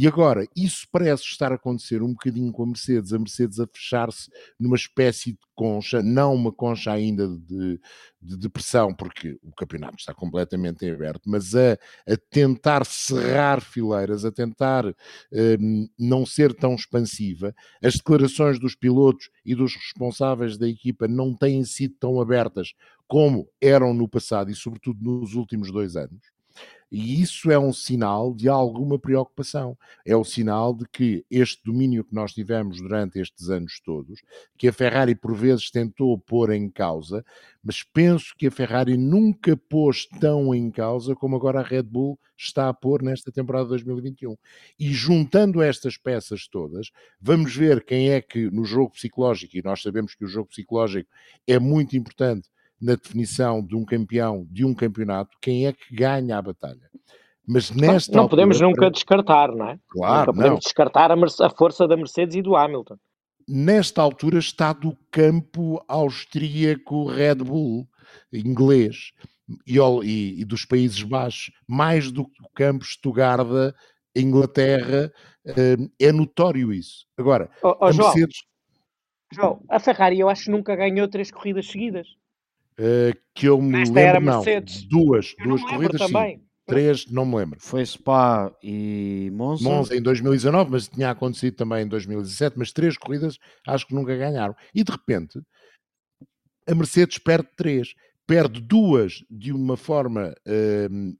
[0.00, 3.66] E agora, isso parece estar a acontecer um bocadinho com a Mercedes, a Mercedes a
[3.66, 7.80] fechar-se numa espécie de concha, não uma concha ainda de,
[8.22, 11.72] de depressão, porque o campeonato está completamente aberto, mas a,
[12.06, 14.84] a tentar cerrar fileiras, a tentar
[15.32, 17.52] um, não ser tão expansiva.
[17.82, 22.72] As declarações dos pilotos e dos responsáveis da equipa não têm sido tão abertas
[23.08, 26.37] como eram no passado e, sobretudo, nos últimos dois anos.
[26.90, 29.76] E isso é um sinal de alguma preocupação.
[30.06, 34.20] É o sinal de que este domínio que nós tivemos durante estes anos todos,
[34.56, 37.24] que a Ferrari por vezes tentou pôr em causa,
[37.62, 42.18] mas penso que a Ferrari nunca pôs tão em causa como agora a Red Bull
[42.36, 44.36] está a pôr nesta temporada 2021.
[44.78, 49.82] E juntando estas peças todas, vamos ver quem é que no jogo psicológico, e nós
[49.82, 51.10] sabemos que o jogo psicológico
[51.46, 52.48] é muito importante
[52.80, 56.88] na definição de um campeão de um campeonato, quem é que ganha a batalha.
[57.46, 59.78] Mas nesta não, altura, podemos nunca descartar, não é?
[59.88, 60.58] Claro, nunca podemos não.
[60.58, 62.96] descartar a, a força da Mercedes e do Hamilton.
[63.48, 67.88] Nesta altura está do campo austríaco Red Bull
[68.32, 69.12] inglês
[69.66, 73.74] e, e, e dos Países Baixos, mais do que o campo Stuttgart,
[74.14, 75.12] Inglaterra,
[75.46, 77.06] eh, é notório isso.
[77.16, 78.42] Agora, oh, oh, a Mercedes...
[79.32, 82.08] João, João, a Ferrari eu acho que nunca ganhou três corridas seguidas.
[82.78, 84.44] Uh, que eu me Esta lembro, não,
[84.88, 86.36] duas, eu duas corridas também.
[86.36, 87.58] sim, três, não me lembro.
[87.60, 89.64] Foi Spa e Monza.
[89.64, 94.14] Monza em 2019, mas tinha acontecido também em 2017, mas três corridas acho que nunca
[94.14, 94.54] ganharam.
[94.72, 95.40] E de repente,
[96.68, 97.94] a Mercedes perde três,
[98.26, 100.34] perde duas de uma forma...
[100.46, 101.16] Uh,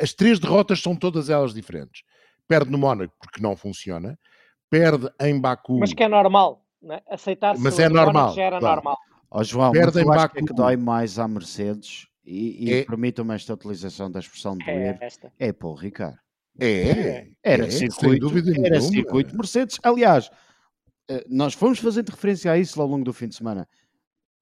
[0.00, 2.02] as três derrotas são todas elas diferentes.
[2.46, 4.18] Perde no Mónaco porque não funciona,
[4.70, 5.80] perde em Baku...
[5.80, 7.00] Mas que é normal, né?
[7.08, 8.76] aceitar-se mas é normal, já era claro.
[8.76, 8.98] normal.
[9.34, 12.66] Ó oh, João, Perdem mas eu acho que, é que dói mais à Mercedes e,
[12.66, 12.84] e é.
[12.84, 16.16] permitam-me esta utilização da expressão de doer, é, é Paul Ricard.
[16.60, 18.30] É, era é, circuito,
[18.64, 19.76] era circuito Mercedes.
[19.82, 20.30] Aliás,
[21.08, 23.68] eh, nós fomos fazendo referência a isso ao longo do fim de semana.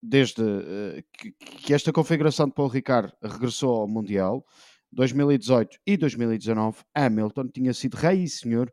[0.02, 0.42] Desde
[1.16, 4.44] que, que, esta configuração de Paul Ricard regressou ao Mundial,
[4.92, 8.70] 2018 e 2019, Hamilton tinha sido rei e senhor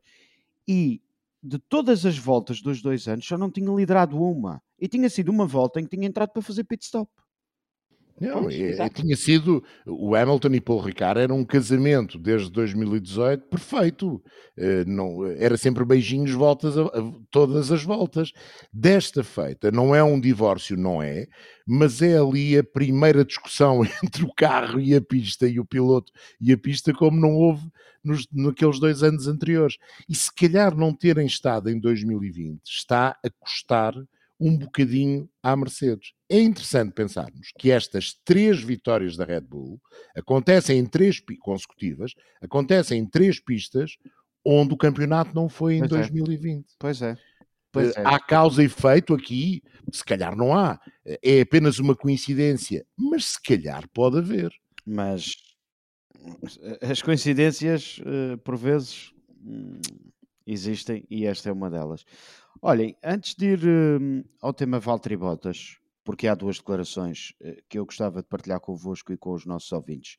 [0.67, 1.01] e
[1.41, 4.61] de todas as voltas dos dois anos só não tinha liderado uma.
[4.79, 7.09] E tinha sido uma volta em que tinha entrado para fazer pit stop.
[8.19, 13.47] Não, é, é, tinha sido o Hamilton e Paul Ricard era um casamento desde 2018
[13.47, 14.21] perfeito.
[14.57, 18.33] Uh, não, era sempre beijinhos voltas a, a, todas as voltas.
[18.73, 21.27] Desta feita, não é um divórcio, não é,
[21.65, 26.11] mas é ali a primeira discussão entre o carro e a pista e o piloto
[26.41, 27.65] e a pista, como não houve
[28.03, 29.77] nos, naqueles dois anos anteriores.
[30.09, 33.93] E se calhar não terem estado em 2020 está a custar
[34.39, 36.13] um bocadinho à Mercedes.
[36.29, 39.81] É interessante pensarmos que estas três vitórias da Red Bull
[40.15, 43.97] acontecem em três consecutivas, acontecem em três pistas
[44.45, 46.65] onde o campeonato não foi em pois 2020.
[46.65, 46.67] É.
[46.79, 47.17] Pois é.
[47.71, 48.03] Pois é.
[48.03, 49.61] Há causa e efeito aqui?
[49.91, 50.79] Se calhar não há.
[51.23, 54.51] É apenas uma coincidência, mas se calhar pode haver.
[54.85, 55.35] Mas
[56.81, 59.79] as coincidências, eh, por vezes, hum,
[60.45, 62.05] existem e esta é uma delas.
[62.61, 67.79] Olhem, antes de ir uh, ao tema Valtteri Bottas, porque há duas declarações uh, que
[67.79, 70.17] eu gostava de partilhar convosco e com os nossos ouvintes.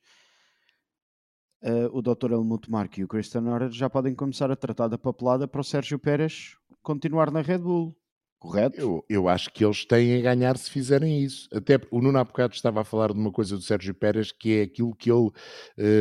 [1.63, 2.33] Uh, o Dr.
[2.33, 5.65] Helmut Mark e o Christian Horner já podem começar a tratar da papelada para o
[5.65, 7.95] Sérgio Pérez continuar na Red Bull.
[8.39, 8.81] Correto?
[8.81, 11.47] Eu, eu acho que eles têm a ganhar se fizerem isso.
[11.53, 14.61] Até o Nuno há bocado estava a falar de uma coisa do Sérgio Pérez que
[14.61, 15.31] é aquilo que ele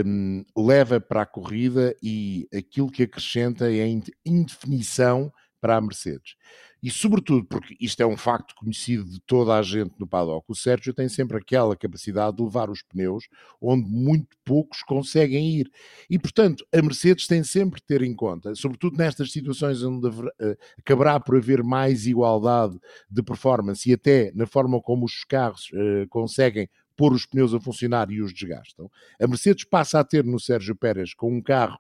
[0.06, 6.36] um, leva para a corrida e aquilo que acrescenta é a indefinição para a Mercedes.
[6.82, 10.56] E sobretudo, porque isto é um facto conhecido de toda a gente no paddock, o
[10.56, 13.28] Sérgio tem sempre aquela capacidade de levar os pneus
[13.62, 15.70] onde muito poucos conseguem ir.
[16.10, 20.32] E, portanto, a Mercedes tem sempre que ter em conta, sobretudo nestas situações onde uh,
[20.78, 26.08] acabará por haver mais igualdade de performance e até na forma como os carros uh,
[26.08, 28.92] conseguem pôr os pneus a funcionar e os desgastam,
[29.22, 31.80] a Mercedes passa a ter no Sérgio Pérez com um carro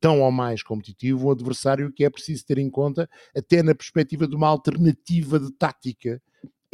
[0.00, 4.26] tão ou mais competitivo, um adversário que é preciso ter em conta, até na perspectiva
[4.26, 6.20] de uma alternativa de tática.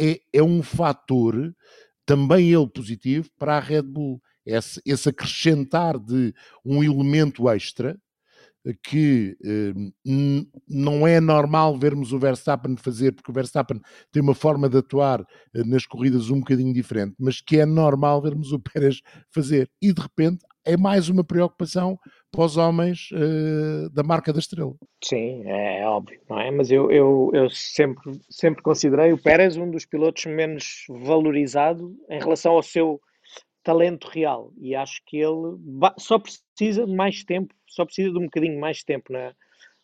[0.00, 1.54] É, é um fator,
[2.06, 4.20] também ele positivo, para a Red Bull.
[4.44, 6.34] Esse, esse acrescentar de
[6.64, 7.96] um elemento extra
[8.82, 9.72] que eh,
[10.68, 13.80] não é normal vermos o Verstappen fazer, porque o Verstappen
[14.12, 15.20] tem uma forma de atuar
[15.54, 19.68] eh, nas corridas um bocadinho diferente, mas que é normal vermos o Pérez fazer.
[19.80, 21.98] E de repente é mais uma preocupação
[22.32, 24.74] para os homens uh, da marca da estrela.
[25.04, 26.50] Sim, é, é óbvio, não é?
[26.50, 32.18] Mas eu, eu, eu sempre, sempre considerei o Pérez um dos pilotos menos valorizado em
[32.18, 32.98] relação ao seu
[33.62, 35.56] talento real e acho que ele
[35.98, 39.32] só precisa de mais tempo, só precisa de um bocadinho mais tempo na,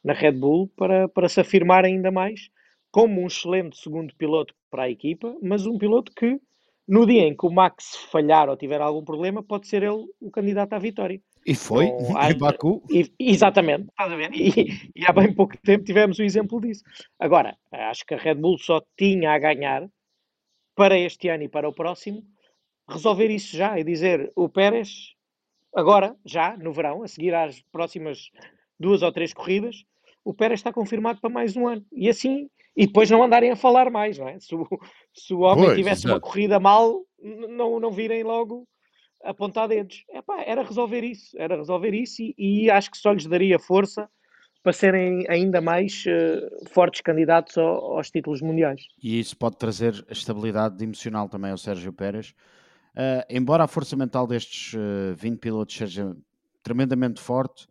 [0.02, 2.48] na Red Bull para, para se afirmar ainda mais
[2.90, 6.40] como um excelente segundo piloto para a equipa, mas um piloto que
[6.88, 10.30] no dia em que o Max falhar ou tiver algum problema, pode ser ele o
[10.30, 11.20] candidato à vitória.
[11.48, 11.86] E foi,
[12.30, 12.82] em Baku.
[12.90, 14.30] E, exatamente, estás a ver?
[14.34, 16.84] E, e, há bem pouco tempo tivemos o exemplo disso.
[17.18, 19.88] Agora, acho que a Red Bull só tinha a ganhar
[20.76, 22.22] para este ano e para o próximo
[22.86, 25.14] resolver isso já e dizer o Pérez,
[25.74, 28.30] agora, já, no verão, a seguir às próximas
[28.78, 29.86] duas ou três corridas,
[30.22, 31.82] o Pérez está confirmado para mais um ano.
[31.90, 34.38] E assim e depois não andarem a falar mais, não é?
[34.38, 34.68] Se o,
[35.14, 36.14] se o homem pois, tivesse exato.
[36.14, 38.68] uma corrida mal, não, não virem logo
[39.22, 40.04] apontar dedos.
[40.10, 44.08] Epá, era resolver isso, era resolver isso e, e, acho que só lhes daria força
[44.62, 48.82] para serem ainda mais uh, fortes candidatos ao, aos títulos mundiais.
[49.02, 52.34] E isso pode trazer estabilidade emocional também ao Sérgio Pérez.
[52.94, 56.16] Uh, embora a força mental destes uh, eh, 20 pilotos seja
[56.62, 57.68] tremendamente forte,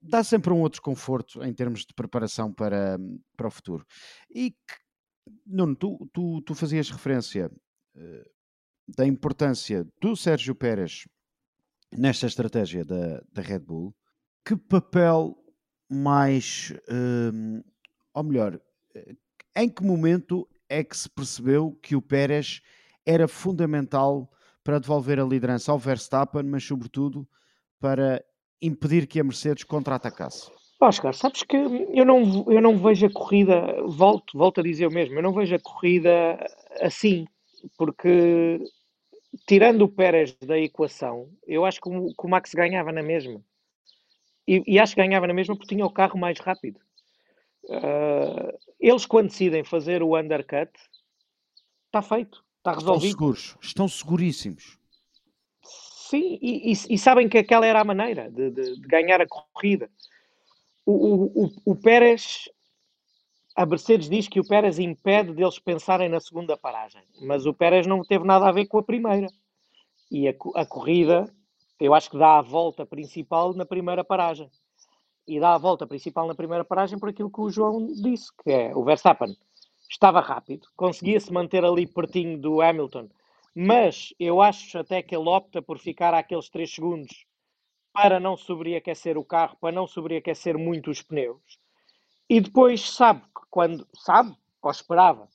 [0.00, 2.98] dá sempre um outro conforto em termos de preparação para,
[3.36, 3.84] para o futuro.
[4.32, 4.54] E,
[5.44, 7.50] Nuno, tu, tu, tu fazias referência
[8.96, 11.06] da importância do Sérgio Pérez
[11.92, 13.94] nesta estratégia da, da Red Bull.
[14.44, 15.36] Que papel
[15.88, 17.64] mais, uh,
[18.14, 18.58] ou melhor,
[18.94, 19.14] eh,
[19.54, 22.62] em que momento é que se percebeu que o Pérez
[23.04, 24.30] era fundamental
[24.64, 27.28] para devolver a liderança ao Verstappen, mas sobretudo
[27.78, 28.24] para
[28.60, 30.50] impedir que a Mercedes contra-atacasse?
[30.80, 34.92] Oscar, sabes que eu não, eu não vejo a corrida, volto, volto a dizer o
[34.92, 36.10] mesmo, eu não vejo a corrida
[36.80, 37.24] assim,
[37.76, 38.58] porque
[39.46, 43.42] tirando o Pérez da equação, eu acho que o, que o Max ganhava na mesma.
[44.46, 46.80] E, e, acho que ganhava na mesma porque tinha o carro mais rápido.
[47.64, 50.72] Uh, eles, quando decidem fazer o undercut,
[51.86, 53.06] está feito, está resolvido.
[53.06, 54.78] Estão seguros, estão seguríssimos.
[55.62, 59.26] Sim, e, e, e, sabem que aquela era a maneira de, de, de ganhar a
[59.26, 59.88] corrida.
[60.84, 62.50] O, o, o, o, Pérez,
[63.54, 67.86] a Mercedes diz que o Pérez impede deles pensarem na segunda paragem, mas o Pérez
[67.86, 69.28] não teve nada a ver com a primeira.
[70.10, 71.32] E a, a corrida,
[71.80, 74.50] eu acho que dá a volta principal na primeira paragem.
[75.26, 78.50] E dá a volta principal na primeira paragem por aquilo que o João disse, que
[78.50, 79.36] é o Verstappen
[79.88, 83.08] estava rápido, conseguia se manter ali pertinho do Hamilton
[83.54, 87.26] mas eu acho até que ele opta por ficar àqueles 3 segundos
[87.92, 91.60] para não sobreaquecer o carro, para não sobreaquecer muito os pneus.
[92.28, 95.28] E depois sabe que quando, sabe, ou esperava,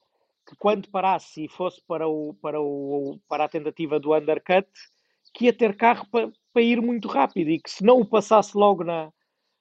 [0.47, 4.67] que quando parasse e fosse para, o, para, o, para a tentativa do undercut,
[5.33, 8.57] que ia ter carro para, para ir muito rápido e que se não o passasse
[8.57, 9.11] logo na,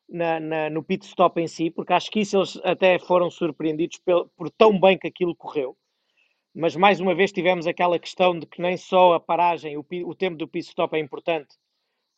[0.08, 3.98] na, na, no pit stop em si, porque acho que isso eles até foram surpreendidos
[3.98, 5.76] por, por tão bem que aquilo correu.
[6.54, 10.14] Mas mais uma vez tivemos aquela questão de que nem só a paragem, o, o
[10.14, 11.54] tempo do pit stop é importante,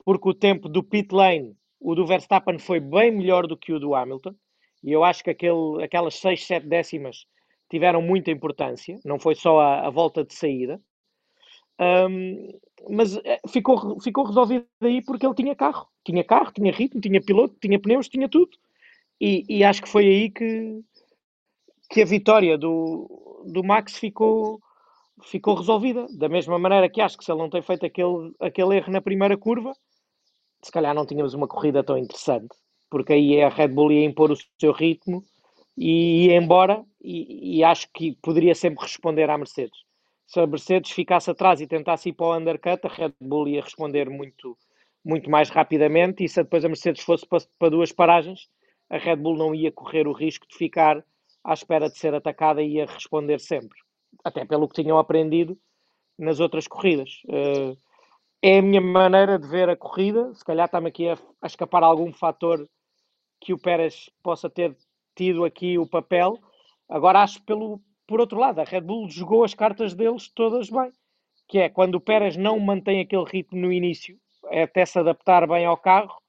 [0.04, 3.80] porque o tempo do pit lane, o do Verstappen foi bem melhor do que o
[3.80, 4.34] do Hamilton,
[4.82, 7.26] e eu acho que aquele, aquelas 6, 7 décimas
[7.70, 10.80] tiveram muita importância, não foi só a, a volta de saída.
[11.80, 12.58] Um,
[12.90, 15.86] mas eh, ficou, ficou resolvido aí porque ele tinha carro.
[16.04, 18.56] Tinha carro, tinha ritmo, tinha piloto, tinha pneus, tinha tudo.
[19.20, 20.80] E, e acho que foi aí que,
[21.90, 24.60] que a vitória do, do Max ficou,
[25.22, 26.06] ficou resolvida.
[26.16, 29.00] Da mesma maneira que acho que se ele não tem feito aquele, aquele erro na
[29.00, 29.72] primeira curva,
[30.62, 32.48] se calhar não tínhamos uma corrida tão interessante.
[32.90, 35.24] Porque aí a Red Bull ia impor o seu ritmo
[35.76, 36.84] e ia embora.
[37.00, 39.78] E, e acho que poderia sempre responder à Mercedes
[40.28, 43.62] se a Mercedes ficasse atrás e tentasse ir para o undercut, a Red Bull ia
[43.62, 44.58] responder muito,
[45.02, 46.22] muito mais rapidamente.
[46.22, 48.46] E se depois a Mercedes fosse para, para duas paragens,
[48.90, 51.02] a Red Bull não ia correr o risco de ficar
[51.42, 53.78] à espera de ser atacada e ia responder sempre.
[54.22, 55.58] Até pelo que tinham aprendido
[56.18, 57.22] nas outras corridas.
[57.24, 57.78] Uh,
[58.42, 60.34] é a minha maneira de ver a corrida.
[60.34, 62.68] Se calhar está-me aqui a, a escapar algum fator
[63.40, 64.76] que o Pérez possa ter
[65.14, 66.38] tido aqui o papel.
[66.88, 70.92] Agora acho pelo, por outro lado, a Red Bull jogou as cartas deles todas bem,
[71.46, 75.46] que é quando o Pérez não mantém aquele ritmo no início, é até se adaptar
[75.46, 76.20] bem ao carro,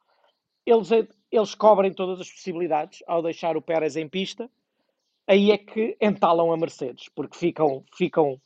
[0.66, 0.90] eles,
[1.32, 4.50] eles cobrem todas as possibilidades ao deixar o Pérez em pista,
[5.28, 8.42] aí é que entalam a Mercedes, porque ficam, ficam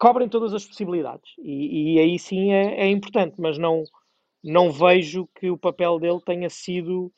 [0.00, 3.84] cobrem todas as possibilidades e, e aí sim é, é, importante, mas não,
[4.42, 7.12] não vejo que o papel dele tenha sido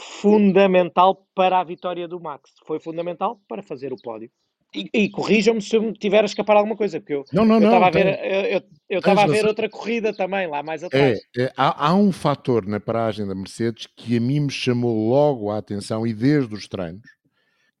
[0.00, 2.50] fundamental para a vitória do Max.
[2.66, 4.30] Foi fundamental para fazer o pódio.
[4.74, 7.90] E, e corrijam-me se eu me tiver a escapar alguma coisa, porque eu estava a
[7.90, 11.18] ver, eu, eu estava a ver outra corrida também lá mais atrás.
[11.36, 15.08] É, é, há, há, um fator na paragem da Mercedes que a mim me chamou
[15.08, 17.08] logo a atenção e desde os treinos,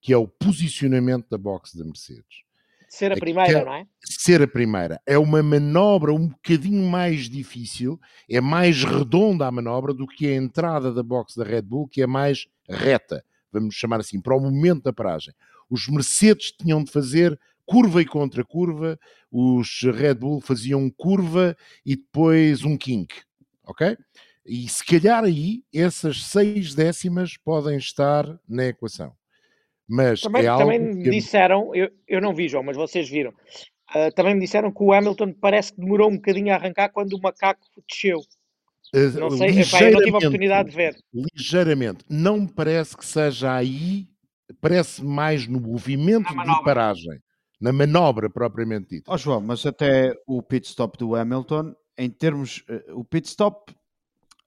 [0.00, 2.45] que é o posicionamento da box da Mercedes.
[2.88, 3.86] Ser a primeira, não é?
[4.04, 5.00] Ser a primeira.
[5.04, 10.34] É uma manobra um bocadinho mais difícil, é mais redonda a manobra do que a
[10.34, 14.40] entrada da box da Red Bull, que é mais reta, vamos chamar assim, para o
[14.40, 15.34] momento da paragem.
[15.68, 18.98] Os Mercedes tinham de fazer curva e contra curva,
[19.30, 23.14] os Red Bull faziam curva e depois um kink,
[23.64, 23.96] ok?
[24.46, 29.12] E se calhar aí essas seis décimas podem estar na equação.
[29.88, 31.10] Mas também, é também me que...
[31.10, 33.32] disseram, eu, eu não vi, João, mas vocês viram.
[33.94, 37.12] Uh, também me disseram que o Hamilton parece que demorou um bocadinho a arrancar quando
[37.12, 38.18] o macaco desceu.
[38.92, 40.96] Uh, não sei, epá, eu não tive a oportunidade de ver.
[41.14, 42.04] Ligeiramente.
[42.08, 44.08] Não me parece que seja aí,
[44.60, 47.20] parece mais no movimento de paragem,
[47.60, 49.12] na manobra propriamente dita.
[49.12, 52.64] Oh, João, mas até o pit stop do Hamilton, em termos.
[52.68, 53.72] Uh, o pit stop.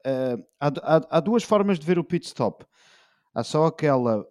[0.05, 2.65] Uh, há, há, há duas formas de ver o pit stop.
[3.33, 4.25] Há só aquela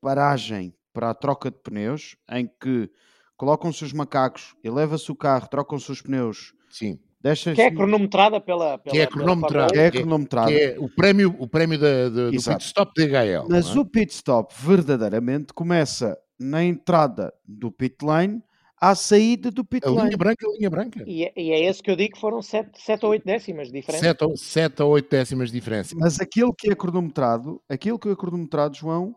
[0.00, 2.90] paragem para a troca de pneus, em que
[3.36, 6.52] colocam-se os macacos, eleva-se o carro, trocam-se os pneus.
[6.70, 6.98] Sim.
[7.20, 10.52] Deixa que é cronometrada pela, pela que é cronometrada, que é, cronometrada.
[10.52, 13.46] Que é o prémio, o prémio da, da, do pit stop da HL.
[13.48, 13.78] Mas é?
[13.78, 18.40] o pit stop verdadeiramente começa na entrada do pit lane
[18.80, 20.04] à saída do pit a lane.
[20.04, 21.02] linha branca, a linha branca.
[21.04, 23.66] E é, e é esse que eu digo que foram 7, 7 ou 8 décimas
[23.66, 24.04] de diferença.
[24.04, 25.96] 7 ou, 7 ou 8 décimas de diferença.
[25.98, 29.16] Mas aquilo que é cronometrado, aquilo que é cronometrado, João,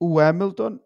[0.00, 0.78] o Hamilton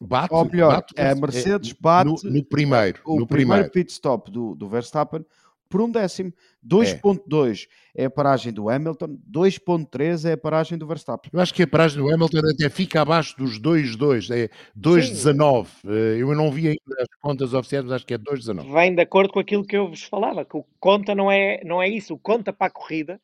[0.00, 3.92] bate, ou melhor, bate, a Mercedes bate no, no primeiro, o no primeiro, primeiro pit
[3.92, 5.24] stop do, do Verstappen
[5.70, 6.32] por um décimo.
[6.66, 8.02] 2.2 é.
[8.02, 8.06] é.
[8.06, 11.30] a paragem do Hamilton, 2.3 é a paragem do Verstappen.
[11.32, 15.68] Eu acho que a paragem do Hamilton até fica abaixo dos 2.2, é 2.19.
[15.86, 18.72] Eh, eu não vi ainda as contas oficiais, mas acho que é 2.19.
[18.72, 21.80] Vem de acordo com aquilo que eu vos falava, que o conta não é, não
[21.80, 23.20] é isso, o conta para a corrida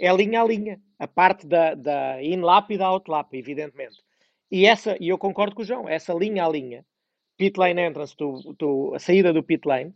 [0.00, 3.98] é linha a linha, a parte da, da in-lap e da out-lap, evidentemente.
[4.50, 6.84] E, essa, e eu concordo com o João, essa linha a linha,
[7.36, 9.94] pit lane entrance, do, do, a saída do pit lane,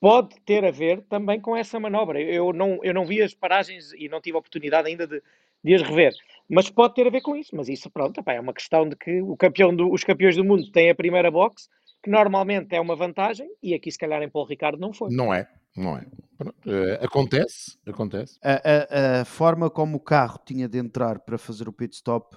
[0.00, 2.20] pode ter a ver também com essa manobra.
[2.20, 5.22] Eu não, eu não vi as paragens e não tive a oportunidade ainda de,
[5.64, 6.14] de as rever,
[6.48, 7.56] mas pode ter a ver com isso.
[7.56, 10.70] Mas isso, pronto, é uma questão de que o campeão do, os campeões do mundo
[10.70, 11.68] têm a primeira box,
[12.02, 15.10] que normalmente é uma vantagem, e aqui se calhar em Paulo Ricardo não foi.
[15.10, 16.06] Não é, não é.
[16.40, 18.38] Uh, acontece, acontece.
[18.44, 22.36] A, a, a, forma como o carro tinha de entrar para fazer o pit stop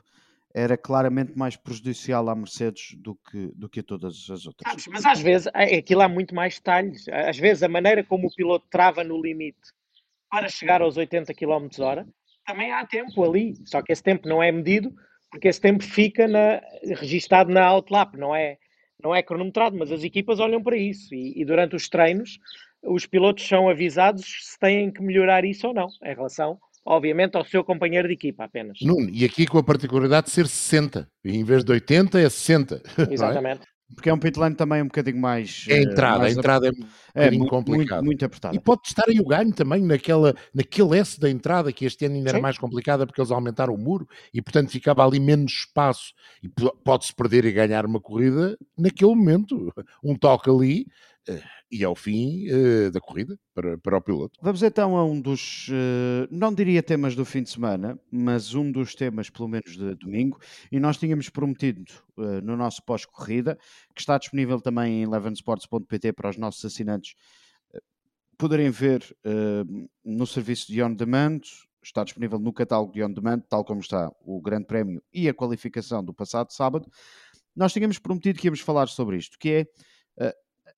[0.54, 4.88] era claramente mais prejudicial à Mercedes do que, do que a todas as outras.
[4.88, 7.08] Mas às vezes é, aquilo há muito mais detalhes.
[7.10, 9.60] Às vezes a maneira como o piloto trava no limite
[10.30, 12.08] para chegar aos 80 km hora,
[12.46, 13.54] também há tempo ali.
[13.66, 14.94] Só que esse tempo não é medido,
[15.32, 16.62] porque esse tempo fica na,
[16.96, 18.58] registado na outlap, não é,
[19.02, 21.14] não é cronometrado, mas as equipas olham para isso.
[21.14, 22.40] E, e durante os treinos,
[22.84, 27.46] os pilotos são avisados se têm que melhorar isso ou não, em relação obviamente, ao
[27.46, 28.80] seu companheiro de equipa apenas.
[28.82, 32.82] Nuno, e aqui com a particularidade de ser 60, em vez de 80 é 60.
[33.10, 33.14] É?
[33.14, 33.62] Exatamente.
[33.62, 33.80] É?
[33.96, 35.66] Porque é um pit lane também um bocadinho mais.
[35.68, 37.98] É a entrada, mais a entrada é um é muito, complicado.
[37.98, 38.56] Muito, muito apertada.
[38.56, 42.16] E pode estar aí o ganho também naquela, naquele S da entrada, que este ano
[42.16, 42.36] ainda Sim.
[42.36, 46.14] era mais complicada porque eles aumentaram o muro e, portanto, ficava ali menos espaço
[46.44, 46.50] e
[46.84, 49.74] pode-se perder e ganhar uma corrida naquele momento.
[50.04, 51.09] Um toque ali eh,
[51.72, 54.40] e ao fim uh, da corrida para, para o piloto.
[54.42, 58.72] Vamos então a um dos, uh, não diria temas do fim de semana, mas um
[58.72, 60.40] dos temas, pelo menos de domingo,
[60.72, 63.58] e nós tínhamos prometido uh, no nosso pós-corrida,
[63.94, 67.14] que está disponível também em elevensports.pt para os nossos assinantes
[68.38, 69.04] poderem ver
[70.02, 71.42] no serviço de on demand,
[71.84, 75.34] está disponível no catálogo de on demand, tal como está o Grande Prémio e a
[75.34, 76.90] qualificação do passado sábado.
[77.54, 79.66] Nós tínhamos prometido que íamos falar sobre isto, que é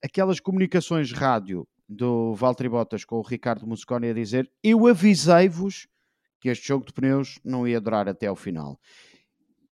[0.04, 5.88] aquelas comunicações rádio do Valtteri Bottas com o Ricardo Mosconi a dizer eu avisei-vos
[6.40, 8.80] que este jogo de pneus não ia durar até ao final.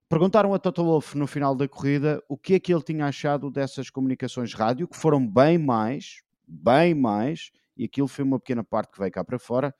[0.09, 3.51] Perguntaram a Toto Wolff no final da corrida o que é que ele tinha achado
[3.51, 8.91] dessas comunicações rádio, que foram bem mais, bem mais, e aquilo foi uma pequena parte
[8.91, 9.73] que veio cá para fora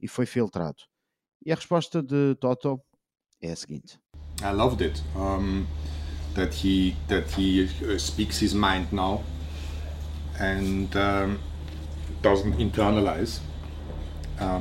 [0.00, 0.82] e foi filtrado.
[1.44, 2.80] E a resposta de Toto
[3.40, 3.98] é a seguinte:
[4.40, 5.02] I loved it.
[5.16, 5.66] Um,
[6.34, 9.22] that he that he uh, speaks his mind now.
[10.38, 11.38] And um,
[12.22, 13.40] doesn't internalize.
[14.38, 14.60] Uh,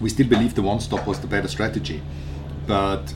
[0.00, 2.02] we still believe the one stop was the better strategy,
[2.66, 3.12] but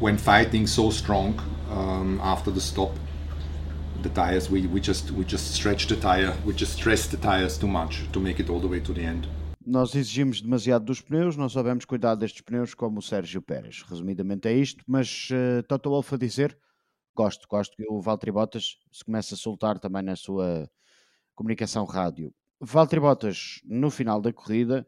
[0.00, 1.38] when fighting so strong
[1.70, 2.90] um, after the stop,
[4.02, 7.56] the tires we, we just we just stretch the tire, we just stress the tires
[7.58, 9.28] too much to make it all the way to the end.
[9.64, 13.84] Nós exigimos demasiado dos pneus, não sabemos cuidar destes pneus como o Sérgio Pérez.
[13.88, 16.56] Resumidamente é isto, mas uh, Toto Wolff a dizer
[17.14, 20.68] Gosto, gosto que o Valtteri Bottas se comece a soltar também na sua
[21.34, 22.32] comunicação rádio.
[22.60, 24.86] Valtteri Bottas, no final da corrida,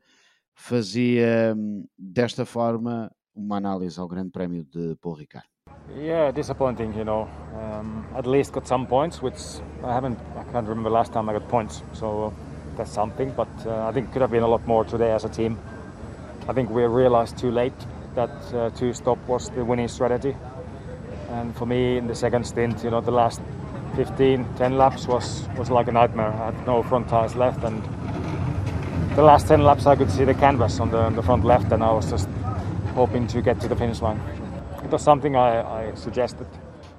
[0.54, 5.46] fazia hum, desta forma uma análise ao Grande Prémio de Paul Ricard.
[5.96, 7.28] Yeah, disappointing, you know.
[7.54, 10.18] Um, at least got some points, which I haven't.
[10.36, 12.32] I can't remember last time I got points, so
[12.76, 13.32] that's something.
[13.36, 15.58] But uh, I think could have been a lot more today as a team.
[16.48, 17.74] I think we realized too late
[18.14, 20.36] that uh, two stop was the winning strategy.
[21.40, 23.40] And for me, in the second stint, you know, the last
[23.96, 26.28] 15, 10 laps was, was like a nightmare.
[26.28, 27.82] I had no front tires left, and
[29.16, 31.72] the last 10 laps I could see the canvas on the, on the front left,
[31.72, 32.28] and I was just
[32.94, 34.20] hoping to get to the finish line.
[34.84, 36.46] It was something I, I suggested.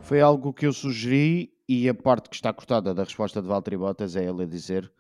[0.02, 3.78] Foi algo que eu sugeri e a parte que está cortada da resposta de Valtteri
[3.78, 4.92] Bottas é ele a dizer,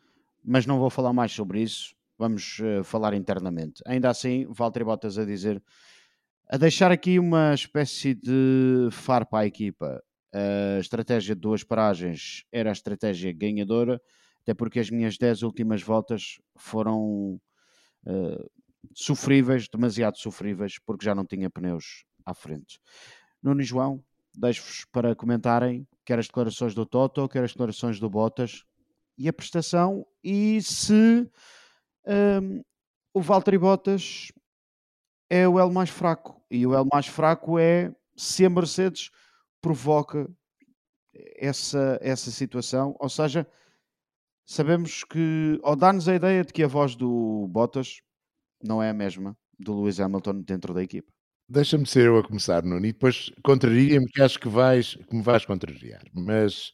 [0.43, 3.83] mas não vou falar mais sobre isso, vamos uh, falar internamente.
[3.85, 5.61] Ainda assim, Valtteri Bottas a dizer
[6.49, 10.01] a deixar aqui uma espécie de far para a equipa.
[10.33, 14.01] A estratégia de duas paragens era a estratégia ganhadora,
[14.41, 17.39] até porque as minhas 10 últimas voltas foram
[18.05, 18.51] uh,
[18.93, 22.79] sofríveis, demasiado sofríveis, porque já não tinha pneus à frente.
[23.41, 28.09] Nuno e João, deixo-vos para comentarem quer as declarações do Toto, quer as declarações do
[28.09, 28.63] Bottas
[29.17, 31.29] e a prestação e se um,
[32.05, 32.61] ehm,
[33.13, 34.31] o Valtteri Bottas
[35.29, 36.34] é o elo mais fraco.
[36.49, 39.09] E o elo mais fraco é se a Mercedes
[39.61, 40.29] provoca
[41.37, 42.95] essa, essa situação.
[42.99, 43.47] Ou seja,
[44.45, 48.01] sabemos que, ou dá-nos a ideia de que a voz do Bottas
[48.63, 51.11] não é a mesma do Lewis Hamilton dentro da equipa.
[51.47, 55.21] Deixa-me ser eu a começar, Nuno, e depois contraria-me que acho que, vais, que me
[55.21, 56.01] vais contrariar.
[56.11, 56.73] Mas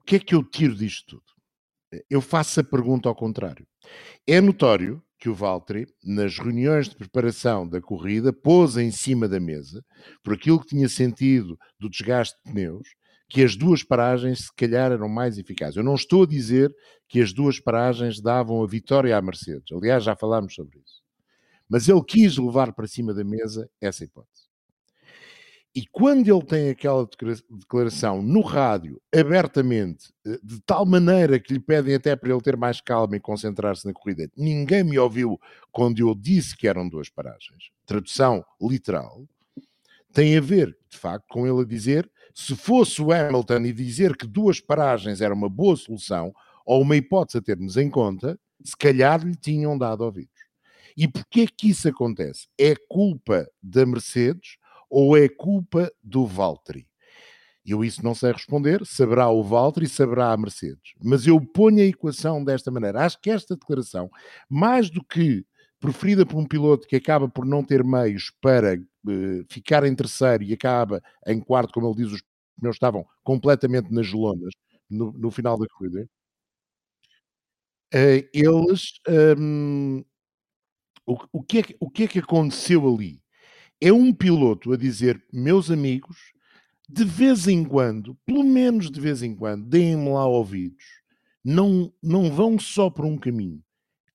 [0.00, 2.02] o que é que eu tiro disto tudo?
[2.08, 3.66] Eu faço a pergunta ao contrário.
[4.26, 9.40] É notório que o Valtteri, nas reuniões de preparação da corrida, pôs em cima da
[9.40, 9.82] mesa,
[10.22, 12.86] por aquilo que tinha sentido do desgaste de pneus,
[13.28, 15.76] que as duas paragens se calhar eram mais eficazes.
[15.76, 16.72] Eu não estou a dizer
[17.08, 19.72] que as duas paragens davam a vitória à Mercedes.
[19.72, 21.02] Aliás, já falámos sobre isso.
[21.68, 24.45] Mas ele quis levar para cima da mesa essa hipótese.
[25.76, 27.06] E quando ele tem aquela
[27.50, 32.56] declaração no rádio, abertamente, eh, de tal maneira que lhe pedem até para ele ter
[32.56, 35.38] mais calma e concentrar-se na corrida, ninguém me ouviu
[35.70, 37.64] quando eu disse que eram duas paragens.
[37.84, 39.28] Tradução literal.
[40.14, 44.16] Tem a ver, de facto, com ele a dizer: se fosse o Hamilton e dizer
[44.16, 46.32] que duas paragens era uma boa solução,
[46.64, 50.46] ou uma hipótese a termos em conta, se calhar lhe tinham dado ouvidos.
[50.96, 52.48] E porquê que isso acontece?
[52.58, 54.56] É culpa da Mercedes
[54.90, 56.86] ou é culpa do Valtteri?
[57.64, 60.94] Eu isso não sei responder, saberá o Valtteri saberá a Mercedes.
[61.02, 63.04] Mas eu ponho a equação desta maneira.
[63.04, 64.08] Acho que esta declaração,
[64.48, 65.44] mais do que
[65.80, 70.44] preferida por um piloto que acaba por não ter meios para uh, ficar em terceiro
[70.44, 72.22] e acaba em quarto, como ele diz, os
[72.58, 74.52] pneus estavam completamente nas lonas
[74.88, 76.08] no, no final da corrida.
[77.94, 79.00] Uh, eles.
[79.38, 80.04] Um,
[81.06, 83.20] o, o, que é o que é que aconteceu ali?
[83.80, 86.16] É um piloto a dizer, meus amigos,
[86.88, 90.84] de vez em quando, pelo menos de vez em quando, deem-me lá ouvidos.
[91.44, 93.62] Não, não vão só por um caminho.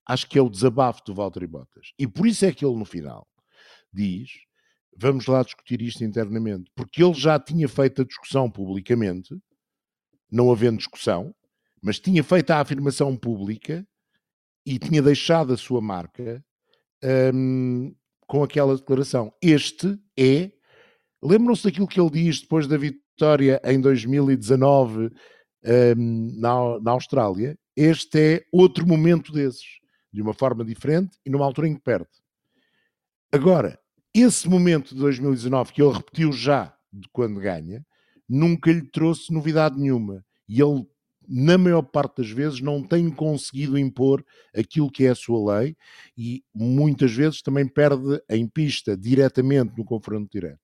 [0.06, 1.94] Acho que é o desabafo do Valtteri Bottas.
[1.98, 3.28] E por isso é que ele, no final,
[3.94, 4.32] diz:
[4.98, 6.72] vamos lá discutir isto internamente.
[6.76, 9.36] Porque ele já tinha feito a discussão publicamente,
[10.30, 11.34] não havendo discussão,
[11.82, 13.86] mas tinha feito a afirmação pública
[14.66, 16.44] e tinha deixado a sua marca
[17.34, 17.94] hum,
[18.32, 19.34] com aquela declaração.
[19.42, 20.54] Este é
[21.22, 25.12] Lembram-se daquilo que ele diz depois da vitória em 2019
[25.98, 27.60] um, na, na Austrália?
[27.76, 29.66] Este é outro momento desses,
[30.14, 32.08] de uma forma diferente e numa altura em que perde.
[33.34, 33.78] Agora,
[34.14, 37.86] esse momento de 2019 que ele repetiu já de quando ganha,
[38.30, 40.26] nunca lhe trouxe novidade nenhuma.
[40.48, 40.88] E ele,
[41.34, 44.22] na maior parte das vezes, não tem conseguido impor
[44.54, 45.78] aquilo que é a sua lei
[46.18, 50.60] e muitas vezes também perde em pista diretamente no confronto direto.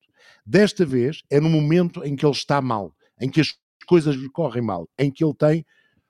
[0.45, 3.55] Desta vez é no momento em que ele está mal, em que as
[3.87, 5.65] coisas lhe correm mal, em que ele tem,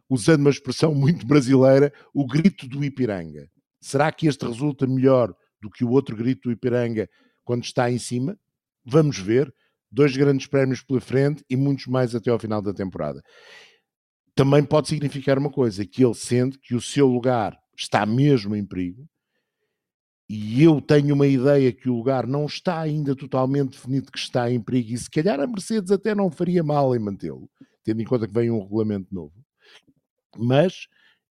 [0.10, 3.48] usando uma expressão muito brasileira, o grito do Ipiranga.
[3.80, 7.08] Será que este resulta melhor do que o outro grito do Ipiranga
[7.46, 8.36] quando está em cima?
[8.84, 9.54] Vamos ver.
[9.90, 13.24] Dois grandes prémios pela frente e muitos mais até ao final da temporada.
[14.38, 18.64] Também pode significar uma coisa, que ele sente que o seu lugar está mesmo em
[18.64, 19.10] perigo
[20.30, 24.52] e eu tenho uma ideia que o lugar não está ainda totalmente definido que está
[24.52, 27.50] em perigo e se calhar a Mercedes até não faria mal em mantê-lo,
[27.84, 29.34] tendo em conta que vem um regulamento novo.
[30.38, 30.88] Mas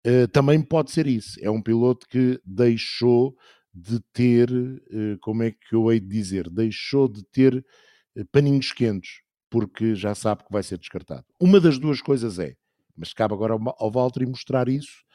[0.06, 1.38] uh, também pode ser isso.
[1.42, 3.36] É um piloto que deixou
[3.72, 8.72] de ter, uh, como é que eu hei de dizer, deixou de ter uh, paninhos
[8.72, 11.26] quentes, porque já sabe que vai ser descartado.
[11.38, 12.56] Uma das duas coisas é,
[12.96, 15.06] mas cabe agora ao, ao Valtteri mostrar isso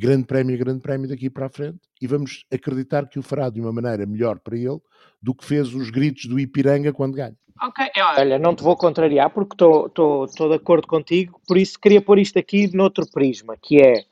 [0.00, 3.60] grande prémio, grande prémio daqui para a frente e vamos acreditar que o fará de
[3.60, 4.80] uma maneira melhor para ele
[5.20, 7.36] do que fez os gritos do Ipiranga quando ganha.
[7.62, 7.86] Ok,
[8.16, 12.38] olha, não te vou contrariar porque estou de acordo contigo, por isso queria pôr isto
[12.38, 14.04] aqui noutro prisma, que é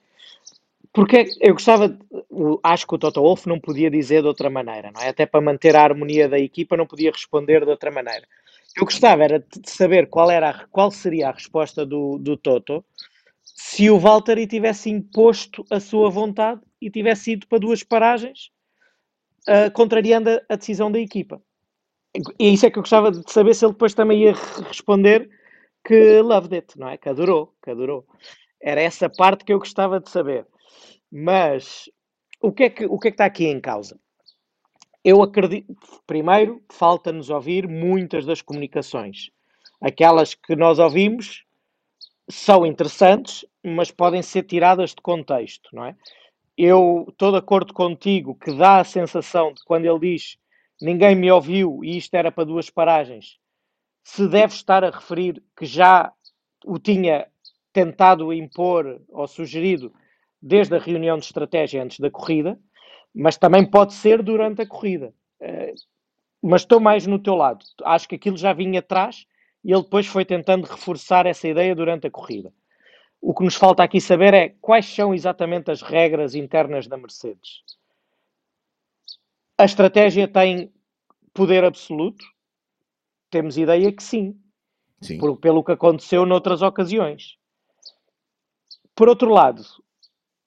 [0.92, 1.96] porque eu gostava,
[2.62, 5.08] acho que o Toto Wolff não podia dizer de outra maneira, não é?
[5.08, 8.26] Até para manter a harmonia da equipa não podia responder de outra maneira.
[8.76, 12.84] Eu gostava era de saber qual, era, qual seria a resposta do, do Toto
[13.60, 18.52] se o Valtteri tivesse imposto a sua vontade e tivesse ido para duas paragens,
[19.48, 21.42] uh, contrariando a, a, decisão da equipa.
[22.38, 24.34] E isso é que eu gostava de saber se ele depois também ia
[24.68, 25.28] responder
[25.84, 26.96] que loved it, não é?
[26.96, 28.06] Que adorou, que adorou.
[28.62, 30.46] Era essa parte que eu gostava de saber.
[31.10, 31.90] Mas
[32.40, 33.98] o que é que, o que, é que está aqui em causa?
[35.02, 35.74] Eu acredito,
[36.06, 39.30] primeiro, falta-nos ouvir muitas das comunicações.
[39.80, 41.44] Aquelas que nós ouvimos
[42.28, 45.96] são interessantes, mas podem ser tiradas de contexto, não é?
[46.56, 50.38] Eu estou de acordo contigo que dá a sensação de quando ele diz
[50.80, 53.38] ninguém me ouviu e isto era para duas paragens,
[54.04, 56.12] se deve estar a referir que já
[56.64, 57.26] o tinha
[57.72, 59.92] tentado impor ou sugerido
[60.40, 62.58] desde a reunião de estratégia antes da corrida,
[63.14, 65.12] mas também pode ser durante a corrida.
[65.40, 65.74] Eh,
[66.42, 67.64] mas estou mais no teu lado.
[67.84, 69.26] Acho que aquilo já vinha atrás
[69.64, 72.52] e ele depois foi tentando reforçar essa ideia durante a corrida.
[73.20, 77.62] O que nos falta aqui saber é quais são exatamente as regras internas da Mercedes.
[79.56, 80.72] A estratégia tem
[81.34, 82.24] poder absoluto?
[83.30, 84.38] Temos ideia que sim,
[85.00, 85.18] sim.
[85.18, 87.36] Por, pelo que aconteceu noutras ocasiões.
[88.94, 89.62] Por outro lado,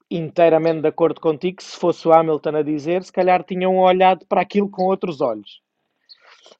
[0.10, 4.42] inteiramente de acordo contigo, se fosse o Hamilton a dizer, se calhar tinham olhado para
[4.42, 5.62] aquilo com outros olhos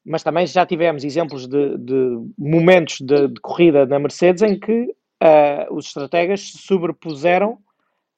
[0.04, 4.96] mas também já tivemos exemplos de, de momentos de, de, corrida na Mercedes em que
[5.22, 7.60] uh, os estrategas se sobrepuseram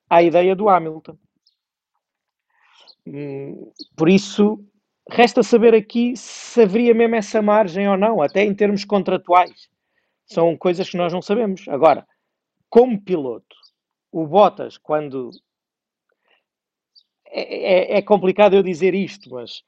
[0.09, 1.17] à ideia do Hamilton.
[3.05, 4.63] Hum, por isso,
[5.09, 9.69] resta saber aqui se haveria mesmo essa margem ou não, até em termos contratuais.
[10.25, 11.67] São coisas que nós não sabemos.
[11.67, 12.07] Agora,
[12.69, 13.55] como piloto,
[14.11, 15.31] o Bottas, quando.
[17.27, 19.63] É, é, é complicado eu dizer isto, mas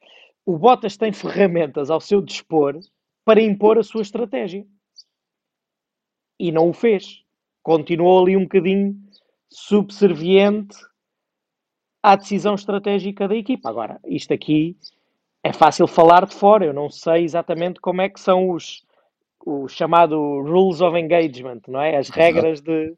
[0.46, 2.80] o Bottas tem ferramentas ao seu dispor
[3.26, 4.66] para impor a sua estratégia.
[6.40, 7.25] E não o fez.
[7.66, 8.96] Continuou ali um bocadinho
[9.50, 10.78] subserviente
[12.04, 13.68] à decisão estratégica da equipa.
[13.68, 14.78] Agora, isto aqui
[15.44, 18.86] é fácil falar de fora, eu não sei exatamente como é que são os,
[19.44, 21.98] o chamado rules of engagement, não é?
[21.98, 22.94] As regras de,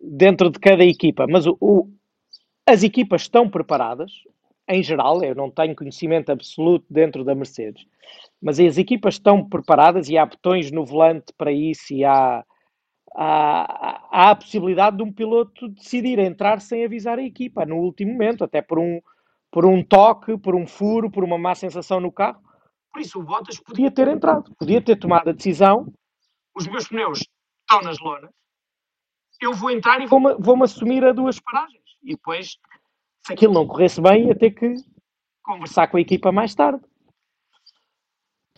[0.00, 1.26] dentro de cada equipa.
[1.28, 1.86] Mas o, o,
[2.66, 4.10] as equipas estão preparadas,
[4.66, 7.84] em geral, eu não tenho conhecimento absoluto dentro da Mercedes,
[8.40, 12.42] mas as equipas estão preparadas e há botões no volante para isso e há,
[13.14, 18.12] há, há a possibilidade de um piloto decidir entrar sem avisar a equipa no último
[18.12, 19.00] momento, até por um,
[19.50, 22.42] por um toque, por um furo, por uma má sensação no carro.
[22.92, 25.92] Por isso, o Bottas podia ter entrado, podia ter tomado a decisão.
[26.54, 27.20] Os meus pneus
[27.62, 28.30] estão nas lonas,
[29.42, 31.82] eu vou entrar e vou-me vou assumir a duas paragens.
[32.02, 32.58] E depois,
[33.26, 34.74] se aquilo não corresse bem, ia ter que
[35.42, 36.82] conversar com a equipa mais tarde.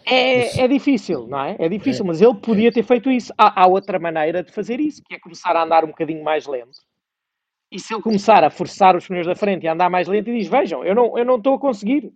[0.06, 1.56] É, é difícil, não é?
[1.58, 2.08] É difícil, é.
[2.08, 3.32] mas ele podia ter feito isso.
[3.38, 6.46] Há, há, outra maneira de fazer isso, que é começar a andar um bocadinho mais
[6.46, 6.78] lento.
[7.70, 10.38] E se ele começar a forçar os pneus da frente e andar mais lento e
[10.38, 12.12] diz: Vejam, eu não, eu não estou a conseguir,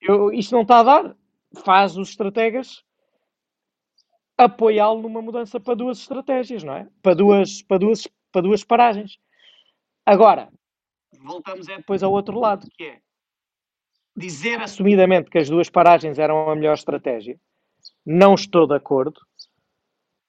[0.00, 1.16] eu, isto não está a dar,
[1.64, 2.84] faz os estrategas
[4.36, 6.86] apoiá-lo numa mudança para duas estratégias, não é?
[7.02, 9.18] Para duas, para duas, para duas paragens.
[10.04, 10.52] Agora,
[11.22, 13.00] voltamos é depois ao outro lado, que é
[14.16, 17.38] dizer assumidamente que as duas paragens eram a melhor estratégia.
[18.04, 19.20] Não estou de acordo,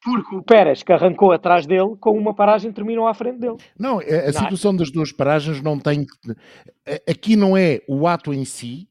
[0.03, 3.57] porque o Pérez, que arrancou atrás dele, com uma paragem terminou à frente dele.
[3.77, 6.05] Não, a, a situação das duas paragens não tem.
[7.09, 8.87] Aqui não é o ato em si,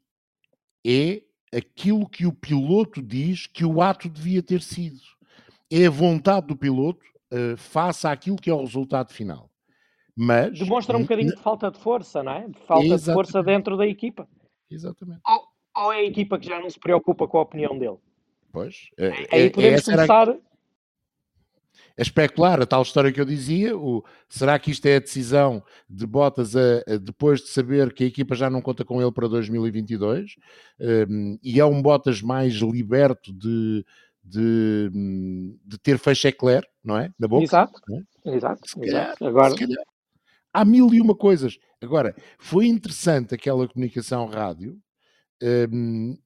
[0.86, 1.22] é
[1.56, 5.00] aquilo que o piloto diz que o ato devia ter sido.
[5.70, 9.50] É a vontade do piloto uh, face àquilo que é o resultado final.
[10.16, 10.58] Mas.
[10.58, 12.48] Demonstra um bocadinho de falta de força, não é?
[12.48, 13.04] De falta Exatamente.
[13.04, 14.28] de força dentro da equipa.
[14.70, 15.20] Exatamente.
[15.26, 17.98] Ou, ou, é a equipa que já não se preocupa com a opinião dele?
[18.52, 18.88] Pois.
[18.98, 20.36] É, Aí é, podemos começar.
[21.98, 25.62] A especular a tal história que eu dizia, o, será que isto é a decisão
[25.88, 29.12] de Bottas a, a, depois de saber que a equipa já não conta com ele
[29.12, 30.36] para 2022
[31.08, 33.84] um, e é um Bottas mais liberto de,
[34.22, 34.90] de,
[35.64, 37.10] de ter fecho eclair, não é?
[37.18, 37.44] Na boca.
[37.44, 38.36] Exato, é?
[38.36, 39.26] exato, calhar, exato.
[39.26, 39.54] Agora...
[40.56, 41.58] Há mil e uma coisas.
[41.82, 44.80] Agora, foi interessante aquela comunicação rádio,
[45.70, 46.16] um,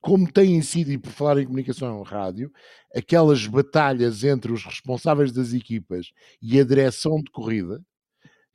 [0.00, 2.50] como têm sido, e por falar em comunicação rádio,
[2.92, 6.10] aquelas batalhas entre os responsáveis das equipas
[6.42, 7.80] e a direção de corrida,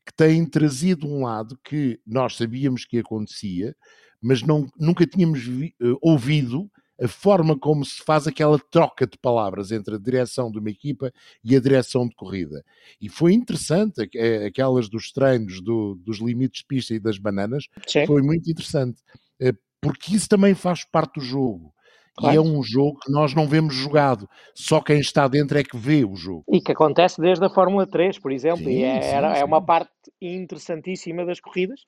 [0.06, 3.74] que têm trazido um lado que nós sabíamos que acontecia,
[4.22, 6.70] mas não, nunca tínhamos vi, uh, ouvido
[7.02, 11.12] a forma como se faz aquela troca de palavras entre a direção de uma equipa
[11.44, 12.64] e a direção de corrida.
[13.02, 14.08] E foi interessante,
[14.46, 18.06] aquelas dos treinos, do, dos limites de pista e das bananas, Sim.
[18.06, 19.02] foi muito interessante.
[19.42, 21.74] Uh, porque isso também faz parte do jogo.
[22.16, 22.36] Claro.
[22.36, 25.78] E é um jogo que nós não vemos jogado, só quem está dentro é que
[25.78, 26.44] vê o jogo.
[26.50, 29.42] E que acontece desde a Fórmula 3, por exemplo, sim, e é, sim, era, sim.
[29.42, 29.92] é uma parte
[30.22, 31.82] interessantíssima das corridas.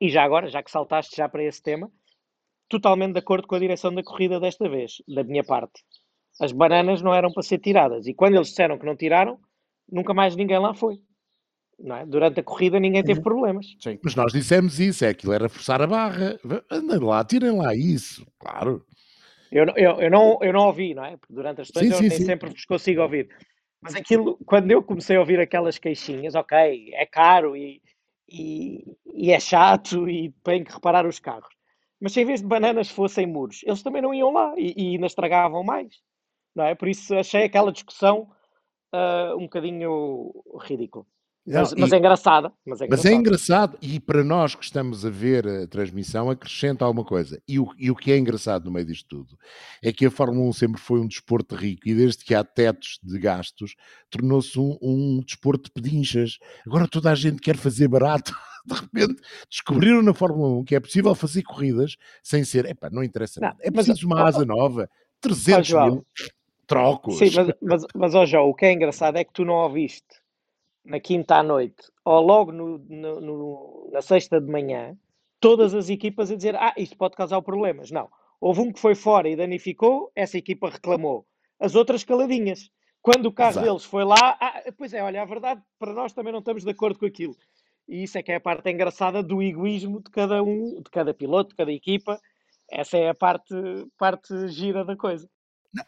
[0.00, 1.90] E já agora, já que saltaste já para esse tema,
[2.68, 5.82] totalmente de acordo com a direção da corrida desta vez, da minha parte.
[6.40, 9.38] As bananas não eram para ser tiradas, e quando eles disseram que não tiraram,
[9.90, 10.98] nunca mais ninguém lá foi.
[11.78, 12.06] É?
[12.06, 13.66] Durante a corrida ninguém teve problemas.
[13.80, 13.98] Sim.
[14.02, 16.38] Mas nós dissemos isso, é aquilo era forçar a barra.
[16.70, 18.84] Andem lá, tirem lá isso, claro.
[19.52, 21.16] Eu, eu, eu, não, eu não ouvi, não é?
[21.16, 22.24] Porque durante as eu sim, nem sim.
[22.24, 23.28] sempre vos consigo ouvir.
[23.80, 27.80] Mas aquilo, quando eu comecei a ouvir aquelas queixinhas, ok, é caro e,
[28.28, 31.54] e, e é chato e tem que reparar os carros.
[32.00, 34.92] Mas se em vez de bananas fossem muros, eles também não iam lá e, e
[34.92, 36.02] ainda estragavam mais.
[36.54, 36.74] Não é?
[36.74, 38.30] Por isso achei aquela discussão
[38.94, 41.06] uh, um bocadinho ridícula.
[41.46, 42.52] Mas, mas, é engraçada.
[42.66, 46.84] Mas é, mas é engraçado, e para nós que estamos a ver a transmissão, acrescenta
[46.84, 47.40] alguma coisa.
[47.46, 49.38] E o, e o que é engraçado no meio disto tudo
[49.80, 52.98] é que a Fórmula 1 sempre foi um desporto rico, e desde que há tetos
[53.00, 53.76] de gastos,
[54.10, 56.38] tornou-se um, um desporto de pedinchas.
[56.66, 58.34] Agora toda a gente quer fazer barato.
[58.66, 63.04] De repente descobriram na Fórmula 1 que é possível fazer corridas sem ser, epá, não
[63.04, 63.60] interessa não, nada.
[63.62, 64.90] É preciso mas, uma asa nova,
[65.20, 66.06] 300 mil
[66.66, 67.16] trocos.
[67.16, 70.02] Sim, mas, mas, mas ó, João, o que é engraçado é que tu não ouviste
[70.86, 74.96] na quinta à noite ou logo no, no, no, na sexta de manhã,
[75.40, 77.90] todas as equipas a dizer: Ah, isto pode causar problemas.
[77.90, 78.08] Não.
[78.40, 81.26] Houve um que foi fora e danificou, essa equipa reclamou.
[81.58, 82.70] As outras caladinhas.
[83.00, 83.66] Quando o carro Exato.
[83.66, 86.70] deles foi lá, ah, pois é, olha, a verdade, para nós também não estamos de
[86.70, 87.36] acordo com aquilo.
[87.88, 91.14] E isso é que é a parte engraçada do egoísmo de cada um, de cada
[91.14, 92.20] piloto, de cada equipa.
[92.68, 93.54] Essa é a parte,
[93.96, 95.28] parte gira da coisa.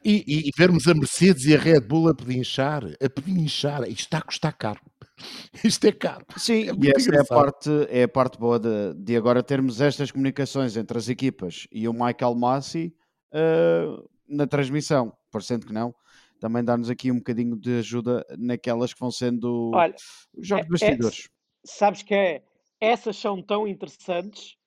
[0.05, 4.19] E, e, vermos a Mercedes e a Red Bull a pedinchar, a pedinchar, isto está
[4.19, 4.81] a custar caro.
[5.65, 6.25] Isto é caro.
[6.37, 9.81] Sim, é e essa é a, parte, é a parte boa de, de agora termos
[9.81, 12.95] estas comunicações entre as equipas e o Michael Massi
[13.33, 15.93] uh, na transmissão, parecendo que não,
[16.39, 19.95] também dá-nos aqui um bocadinho de ajuda naquelas que vão sendo Olha,
[20.39, 21.25] jogos é, bastidores.
[21.25, 21.29] É,
[21.65, 22.43] sabes que é,
[22.81, 24.58] essas são tão interessantes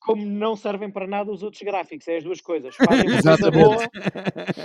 [0.00, 2.08] como não servem para nada os outros gráficos.
[2.08, 2.74] É as duas coisas.
[2.76, 3.90] Fazem uma coisa boa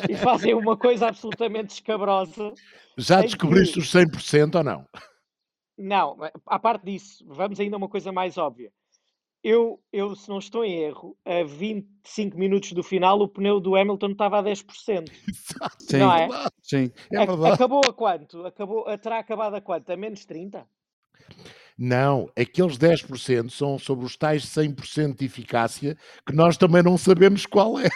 [0.10, 2.54] e fazem uma coisa absolutamente escabrosa.
[2.98, 3.80] Já descobriste que...
[3.80, 4.88] os 100% ou não?
[5.78, 8.72] Não, a parte disso, vamos ainda a uma coisa mais óbvia.
[9.44, 13.76] Eu, eu, se não estou em erro, a 25 minutos do final, o pneu do
[13.76, 15.12] Hamilton estava a 10%.
[15.80, 16.28] Sim, não é?
[16.64, 17.54] Sim, é verdade.
[17.54, 18.44] Acabou a quanto?
[18.44, 19.92] Acabou, terá acabado a quanto?
[19.92, 20.66] A menos 30%?
[21.78, 27.46] Não, aqueles 10% são sobre os tais 100% de eficácia que nós também não sabemos
[27.46, 27.90] qual é.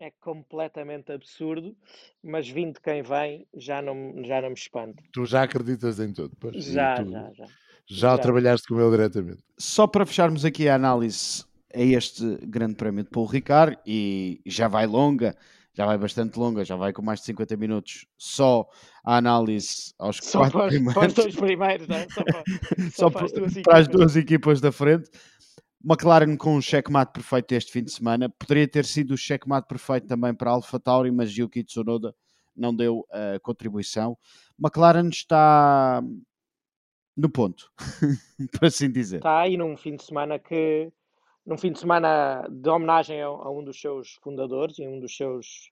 [0.00, 1.74] É completamente absurdo,
[2.22, 5.02] mas vindo de quem vem, já não, já não me espanto.
[5.12, 6.36] Tu já acreditas em tudo?
[6.38, 7.46] Pois, já, já, já, já.
[7.86, 9.42] Já trabalhaste com ele diretamente.
[9.58, 14.68] Só para fecharmos aqui a análise a este grande prémio de Paul Ricard, e já
[14.68, 15.36] vai longa,
[15.74, 18.68] já vai bastante longa, já vai com mais de 50 minutos só
[19.04, 20.94] a análise aos só quatro para, primeiros.
[20.94, 22.06] Para os dois primeiros, não é?
[22.08, 22.44] Só, para,
[22.90, 25.10] só, só para, as para, as duas equipas da frente.
[25.84, 28.30] McLaren com um checkmate perfeito este fim de semana.
[28.30, 32.14] Poderia ter sido o checkmate perfeito também para Alfa Tauri, mas Yuki Tsunoda
[32.56, 34.16] não deu a uh, contribuição.
[34.58, 36.02] McLaren está
[37.16, 37.70] no ponto,
[38.52, 39.16] por assim dizer.
[39.16, 40.90] Está aí num fim de semana que
[41.46, 45.16] num fim de semana de homenagem a, a um dos seus fundadores e um dos
[45.16, 45.70] seus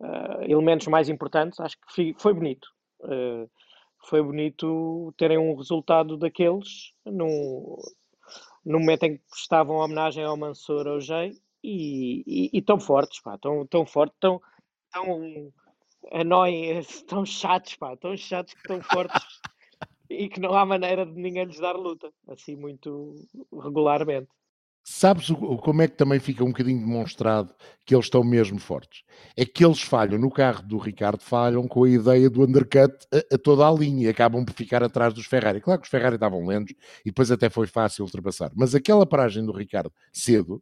[0.00, 2.68] uh, elementos mais importantes, acho que foi bonito.
[3.00, 3.48] Uh,
[4.06, 7.78] foi bonito terem um resultado daqueles no,
[8.64, 13.36] no momento em que prestavam homenagem ao Mansur Ojei e, e, e tão fortes, pá,
[13.36, 14.40] tão, tão fortes, tão,
[14.90, 15.52] tão
[16.12, 19.22] annoying, tão chatos, pá, tão chatos que tão fortes
[20.08, 23.14] e que não há maneira de ninguém lhes dar luta, assim muito
[23.52, 24.28] regularmente.
[24.92, 25.28] Sabes
[25.62, 27.54] como é que também fica um bocadinho demonstrado
[27.86, 29.04] que eles estão mesmo fortes?
[29.36, 33.36] É que eles falham, no carro do Ricardo, falham com a ideia do undercut a,
[33.36, 35.60] a toda a linha e acabam por ficar atrás dos Ferrari.
[35.60, 38.50] Claro que os Ferrari estavam lentos e depois até foi fácil ultrapassar.
[38.56, 40.60] Mas aquela paragem do Ricardo cedo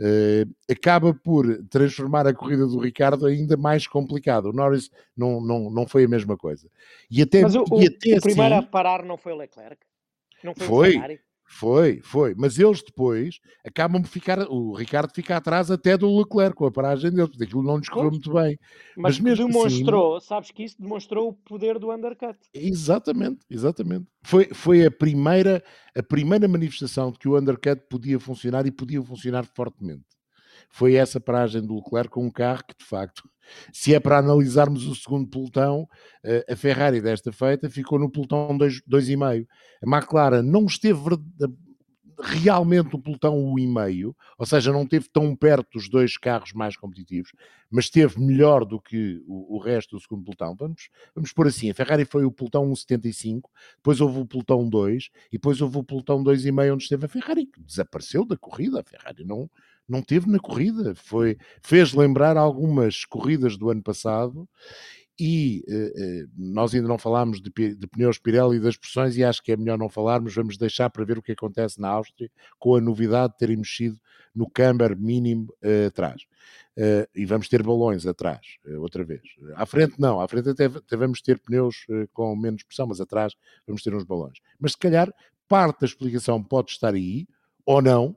[0.00, 4.48] uh, acaba por transformar a corrida do Ricardo ainda mais complicada.
[4.48, 6.66] O Norris não, não, não foi a mesma coisa.
[7.10, 9.36] E até, Mas o, e até o, o primeiro assim, a parar não foi o
[9.36, 9.84] Leclerc?
[10.42, 11.20] Não foi, foi.
[11.46, 12.34] Foi, foi.
[12.36, 14.40] Mas eles depois acabam por ficar.
[14.50, 17.88] O Ricardo fica atrás até do Leclerc com a paragem deles, porque aquilo não lhes
[17.88, 18.58] correu muito bem.
[18.96, 22.36] Mas, mas mesmo assim demonstrou, assim, sabes que isso demonstrou o poder do undercut.
[22.52, 24.06] Exatamente, exatamente.
[24.22, 25.62] Foi, foi a, primeira,
[25.96, 30.15] a primeira manifestação de que o undercut podia funcionar e podia funcionar fortemente.
[30.70, 33.28] Foi essa paragem do Leclerc com um carro que, de facto,
[33.72, 35.88] se é para analisarmos o segundo pelotão,
[36.24, 39.46] eh, a Ferrari desta feita ficou no pelotão 2,5.
[39.82, 41.00] A McLaren não esteve
[42.18, 47.30] realmente no pelotão 1,5, ou seja, não esteve tão perto dos dois carros mais competitivos,
[47.70, 50.54] mas esteve melhor do que o, o resto do segundo pelotão.
[50.58, 53.42] Vamos, vamos por assim, a Ferrari foi o pelotão 1,75,
[53.76, 57.46] depois houve o pelotão 2, e depois houve o pelotão 2,5 onde esteve a Ferrari,
[57.46, 59.50] que desapareceu da corrida, a Ferrari não,
[59.88, 60.94] não teve na corrida.
[60.94, 64.48] Foi, fez lembrar algumas corridas do ano passado
[65.18, 69.42] e uh, nós ainda não falámos de, de, pneus Pirelli e das pressões e acho
[69.42, 72.74] que é melhor não falarmos, vamos deixar para ver o que acontece na Áustria com
[72.74, 73.98] a novidade de terem mexido
[74.34, 76.22] no camber mínimo uh, atrás.
[76.76, 79.22] Uh, e vamos ter balões atrás, outra vez.
[79.54, 83.34] À frente não, à frente até, até vamos ter pneus com menos pressão, mas atrás
[83.66, 84.38] vamos ter uns balões.
[84.60, 85.10] Mas se calhar
[85.48, 87.26] parte da explicação pode estar aí,
[87.64, 88.14] ou não,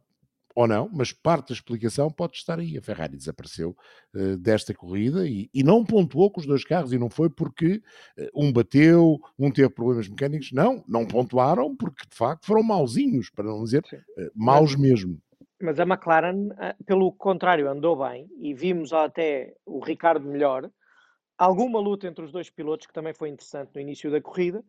[0.55, 2.77] ou não, mas parte da explicação pode estar aí.
[2.77, 3.75] A Ferrari desapareceu
[4.15, 7.81] uh, desta corrida e, e, não pontuou com os dois carros, e não foi porque
[8.17, 10.51] uh, um bateu, um teve problemas mecânicos.
[10.51, 15.19] Não, não pontuaram porque de facto foram mauzinhos, para não dizer uh, maus mesmo.
[15.61, 16.49] Mas a McLaren,
[16.85, 20.71] pelo contrário, andou bem e vimos até o Ricardo melhor.
[21.37, 24.63] Alguma luta entre os dois pilotos que também foi interessante no início da corrida,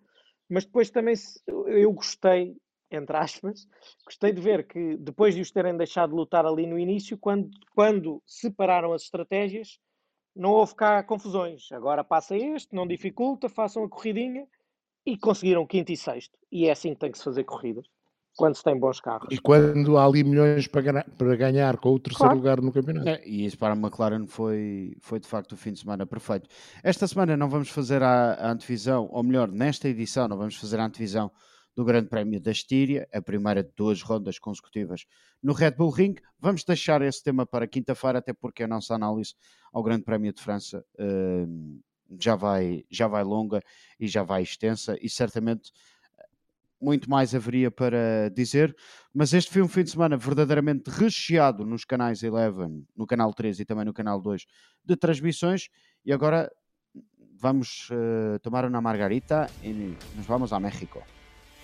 [0.49, 1.15] mas depois também
[1.47, 2.57] eu gostei
[2.91, 3.67] entre aspas,
[4.05, 8.23] gostei de ver que depois de os terem deixado lutar ali no início, quando, quando
[8.27, 9.79] separaram as estratégias,
[10.35, 11.71] não houve cá confusões.
[11.73, 14.47] Agora passa este, não dificulta, façam a corridinha
[15.05, 16.37] e conseguiram quinto e sexto.
[16.51, 17.87] E é assim que tem que se fazer corridas.
[18.37, 19.29] Quando se tem bons carros.
[19.31, 22.39] E quando há ali milhões para ganhar, para ganhar com o terceiro claro.
[22.39, 23.09] lugar no campeonato.
[23.09, 26.49] É, e isso para a McLaren foi, foi de facto o fim de semana perfeito.
[26.83, 30.79] Esta semana não vamos fazer a, a antevisão, ou melhor, nesta edição não vamos fazer
[30.79, 31.31] a antevisão
[31.81, 35.07] do Grande Prémio da Estíria, a primeira de duas rondas consecutivas
[35.43, 36.15] no Red Bull Ring.
[36.39, 39.35] Vamos deixar esse tema para quinta-feira, até porque a nossa análise
[39.73, 41.81] ao Grande Prémio de França uh,
[42.21, 43.63] já, vai, já vai longa
[43.99, 45.73] e já vai extensa, e certamente
[46.79, 48.77] muito mais haveria para dizer,
[49.15, 53.59] mas este foi um fim de semana verdadeiramente recheado nos canais 11, no canal 3
[53.59, 54.45] e também no canal 2
[54.85, 55.71] de transmissões,
[56.05, 56.53] e agora
[57.39, 61.03] vamos uh, tomar uma margarita e nos vamos a México.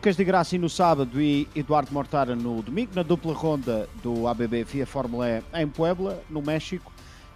[0.00, 4.64] Lucas de Graça no sábado e Eduardo Mortara no domingo, na dupla ronda do ABB
[4.64, 6.90] FIA Fórmula E em Puebla, no México.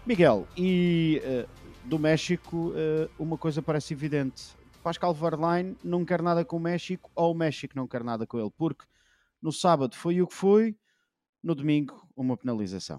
[0.07, 1.47] Miguel, e uh,
[1.85, 4.57] do México, uh, uma coisa parece evidente.
[4.83, 8.39] Pascal Verlaine não quer nada com o México ou o México não quer nada com
[8.39, 8.87] ele, porque
[9.43, 10.75] no sábado foi o que foi,
[11.43, 12.99] no domingo, uma penalização.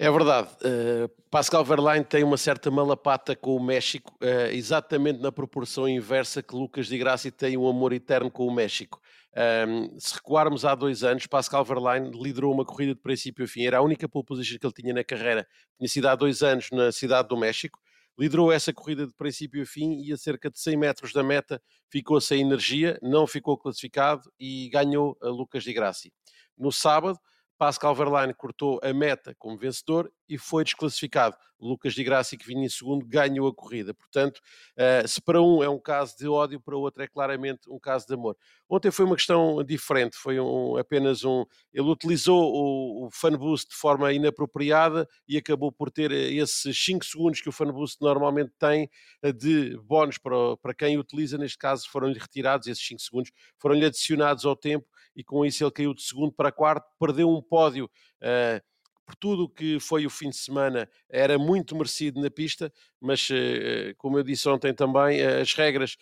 [0.00, 0.48] É verdade.
[0.64, 6.40] Uh, Pascal Verlaine tem uma certa malapata com o México, uh, exatamente na proporção inversa
[6.40, 9.00] que Lucas Di Grassi tem um amor eterno com o México.
[9.36, 13.48] Um, ehm, se recuarmos há dois anos, Pascal Verlaine liderou uma corrida de princípio a
[13.48, 13.66] fim.
[13.66, 15.46] Era a única pole position que ele tinha na carreira.
[15.76, 17.80] Tinha sido há dois anos na cidade do México.
[18.16, 21.60] Liderou essa corrida de princípio a fim e a cerca de 100 metros da meta
[21.90, 26.12] ficou sem energia, não ficou classificado e ganhou a Lucas Di Grassi.
[26.56, 27.18] No sábado,
[27.58, 31.36] Pascal Verlaine cortou a meta como vencedor e foi desclassificado.
[31.60, 33.92] Lucas de Graça, que vinha em segundo, ganhou a corrida.
[33.92, 37.68] Portanto, uh, se para um é um caso de ódio, para o outro é claramente
[37.68, 38.36] um caso de amor.
[38.68, 41.44] Ontem foi uma questão diferente, foi um, apenas um...
[41.72, 46.78] Ele utilizou o, o fan boost de forma inapropriada e acabou por ter eh, esses
[46.84, 48.88] 5 segundos que o fan boost normalmente tem
[49.22, 53.84] eh, de bónus para, para quem utiliza, neste caso foram-lhe retirados, esses 5 segundos foram-lhe
[53.84, 54.86] adicionados ao tempo
[55.18, 57.86] e com isso ele caiu de segundo para quarto, perdeu um pódio
[58.22, 58.62] uh,
[59.04, 63.28] por tudo o que foi o fim de semana, era muito merecido na pista, mas
[63.30, 65.96] uh, como eu disse ontem também, as regras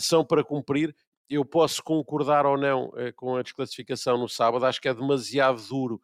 [0.00, 0.94] são para cumprir.
[1.30, 6.00] Eu posso concordar ou não com a desclassificação no sábado, acho que é demasiado duro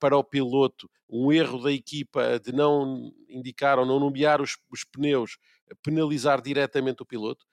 [0.00, 4.84] para o piloto um erro da equipa de não indicar ou não nomear os, os
[4.84, 5.38] pneus,
[5.82, 7.46] penalizar diretamente o piloto.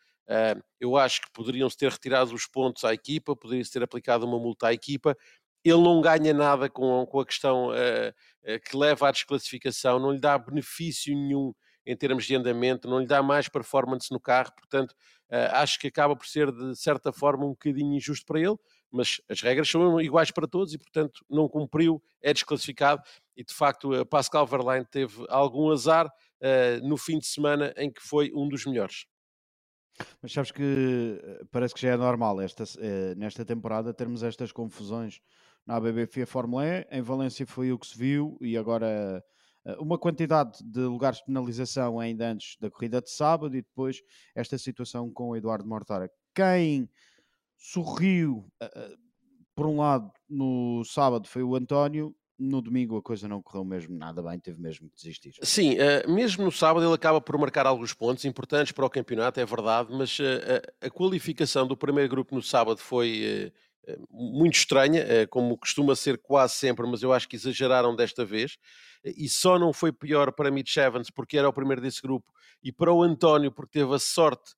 [0.79, 4.67] Eu acho que poderiam-se ter retirado os pontos à equipa, poderia-se ter aplicado uma multa
[4.67, 5.17] à equipa.
[5.63, 10.11] Ele não ganha nada com, com a questão uh, uh, que leva à desclassificação, não
[10.11, 11.53] lhe dá benefício nenhum
[11.85, 14.95] em termos de andamento, não lhe dá mais performance no carro, portanto,
[15.51, 18.55] acho que acaba por ser de certa forma um bocadinho injusto para ele,
[18.89, 23.01] mas as regras são iguais para todos e, portanto, não cumpriu, é desclassificado.
[23.35, 26.09] E de facto, Pascal Verlaine teve algum azar
[26.83, 29.05] no fim de semana em que foi um dos melhores.
[30.21, 34.51] Mas sabes que eh, parece que já é normal esta, eh, nesta temporada termos estas
[34.51, 35.21] confusões
[35.65, 36.87] na ABB Fórmula E.
[36.91, 39.23] Em Valência foi o que se viu e agora
[39.65, 44.01] eh, uma quantidade de lugares de penalização ainda antes da corrida de sábado e depois
[44.35, 46.09] esta situação com o Eduardo Mortara.
[46.35, 46.89] Quem
[47.57, 48.51] sorriu,
[49.55, 52.13] por um lado, no sábado foi o António
[52.43, 55.33] no domingo a coisa não correu mesmo nada bem, teve mesmo que desistir.
[55.41, 59.39] Sim, uh, mesmo no sábado ele acaba por marcar alguns pontos importantes para o campeonato,
[59.39, 60.23] é verdade, mas uh,
[60.81, 63.51] a, qualificação do primeiro grupo no sábado foi
[63.87, 68.57] uh, muito estranha, como costuma ser quase sempre, mas eu acho que exageraram desta vez.
[69.03, 72.31] E só não foi pior para Mitch Evans porque era o primeiro desse grupo
[72.63, 74.53] e para o António porque teve a sorte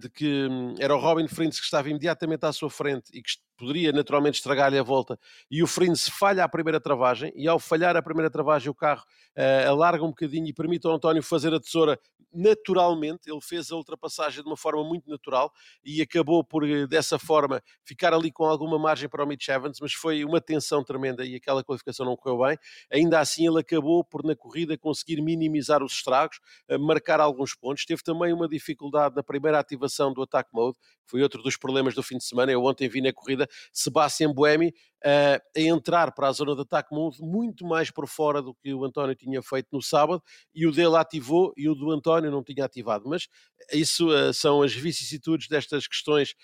[0.00, 3.30] de que um, era o Robin Frintz que estava imediatamente à sua frente e que
[3.58, 5.18] poderia naturalmente estragar-lhe a volta,
[5.50, 9.02] e o Frins falha a primeira travagem, e ao falhar a primeira travagem o carro
[9.36, 11.98] uh, alarga um bocadinho e permite ao António fazer a tesoura
[12.32, 15.52] naturalmente, ele fez a ultrapassagem de uma forma muito natural
[15.84, 19.78] e acabou por, eh, dessa forma, ficar ali com alguma margem para o Mitch Evans,
[19.80, 22.58] mas foi uma tensão tremenda e aquela qualificação não correu bem.
[22.92, 26.38] Ainda assim, ele acabou por, na corrida, conseguir minimizar os estragos,
[26.80, 27.84] marcar alguns pontos.
[27.84, 32.02] Teve também uma dificuldade na primeira ativação do Attack Mode, foi outro dos problemas do
[32.02, 32.52] fim de semana.
[32.52, 36.94] Eu ontem vi na corrida Sebastian Buemi uh, a entrar para a zona de ataque
[37.20, 40.22] muito mais por fora do que o António tinha feito no sábado
[40.54, 43.08] e o dele ativou e o do António não tinha ativado.
[43.08, 43.28] Mas
[43.72, 46.34] isso uh, são as vicissitudes destas questões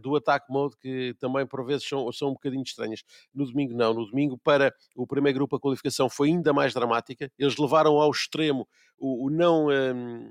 [0.00, 3.02] do ataque mode que também por vezes são, são um bocadinho estranhas.
[3.34, 7.30] No domingo não, no domingo para o primeiro grupo a qualificação foi ainda mais dramática.
[7.38, 8.66] Eles levaram ao extremo
[8.98, 9.68] o, o não...
[9.68, 10.30] Um,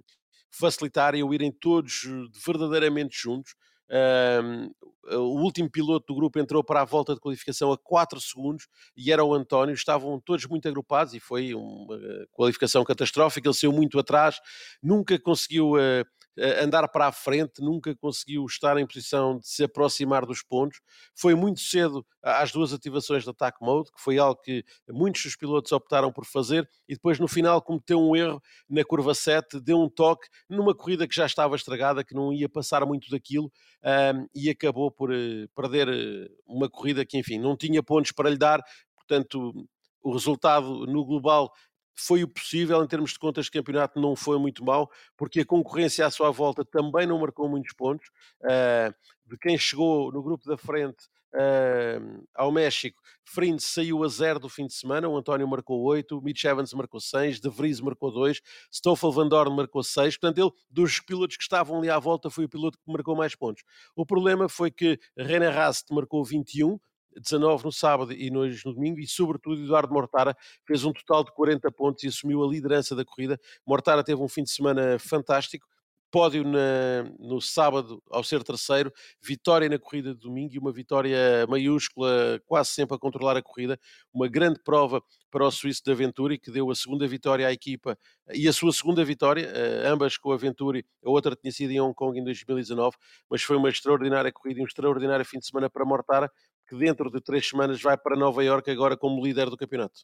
[0.58, 2.04] facilitarem o irem todos
[2.46, 3.56] verdadeiramente juntos.
[3.90, 4.72] Um,
[5.08, 8.68] o último piloto do grupo entrou para a volta de qualificação a 4 segundos
[8.98, 9.74] e era o António.
[9.74, 11.96] Estavam todos muito agrupados e foi uma
[12.32, 13.48] qualificação catastrófica.
[13.48, 14.40] Ele saiu muito atrás,
[14.82, 16.06] nunca conseguiu uh,
[16.38, 20.82] andar para a frente, nunca conseguiu estar em posição de se aproximar dos pontos.
[21.16, 25.36] Foi muito cedo às duas ativações de attack mode, que foi algo que muitos dos
[25.36, 29.80] pilotos optaram por fazer, e depois no final cometeu um erro na curva 7, deu
[29.80, 33.52] um toque numa corrida que já estava estragada, que não ia passar muito daquilo,
[33.84, 38.30] um, e acabou por uh, perder eh, uma corrida que, enfim, não tinha pontos para
[38.30, 38.62] lhe dar,
[38.96, 39.54] portanto,
[40.02, 41.52] o resultado no global
[41.96, 45.46] foi o possível em termos de contas de campeonato, não foi muito mal, porque a
[45.46, 48.08] concorrência à sua volta também não marcou muitos pontos.
[48.42, 48.94] Uh,
[49.26, 54.48] de quem chegou no grupo da frente uh, ao México, Frins saiu a zero do
[54.48, 58.42] fim de semana, o António marcou 8, Mitch Evans marcou 6, De Vries marcou 2,
[58.72, 62.46] Stoffel Van Dorn marcou 6, portanto ele, dos pilotos que estavam ali à volta, foi
[62.46, 63.64] o piloto que marcou mais pontos.
[63.96, 66.80] O problema foi que René Rast marcou 21,
[67.20, 70.36] 19 no sábado e no, no domingo, e sobretudo Eduardo Mortara
[70.66, 73.40] fez um total de 40 pontos e assumiu a liderança da corrida.
[73.66, 75.68] Mortara teve um fim de semana fantástico,
[76.16, 78.90] pódio na, no sábado ao ser terceiro,
[79.22, 83.78] vitória na corrida de domingo e uma vitória maiúscula, quase sempre a controlar a corrida,
[84.14, 87.98] uma grande prova para o Suíço da Venturi, que deu a segunda vitória à equipa
[88.34, 91.82] e a sua segunda vitória, eh, ambas com a Venturi, a outra tinha sido em
[91.82, 92.96] Hong Kong em 2019,
[93.30, 96.32] mas foi uma extraordinária corrida e um extraordinário fim de semana para Mortara,
[96.68, 100.02] que dentro de três semanas vai para Nova Iorque agora como líder do campeonato.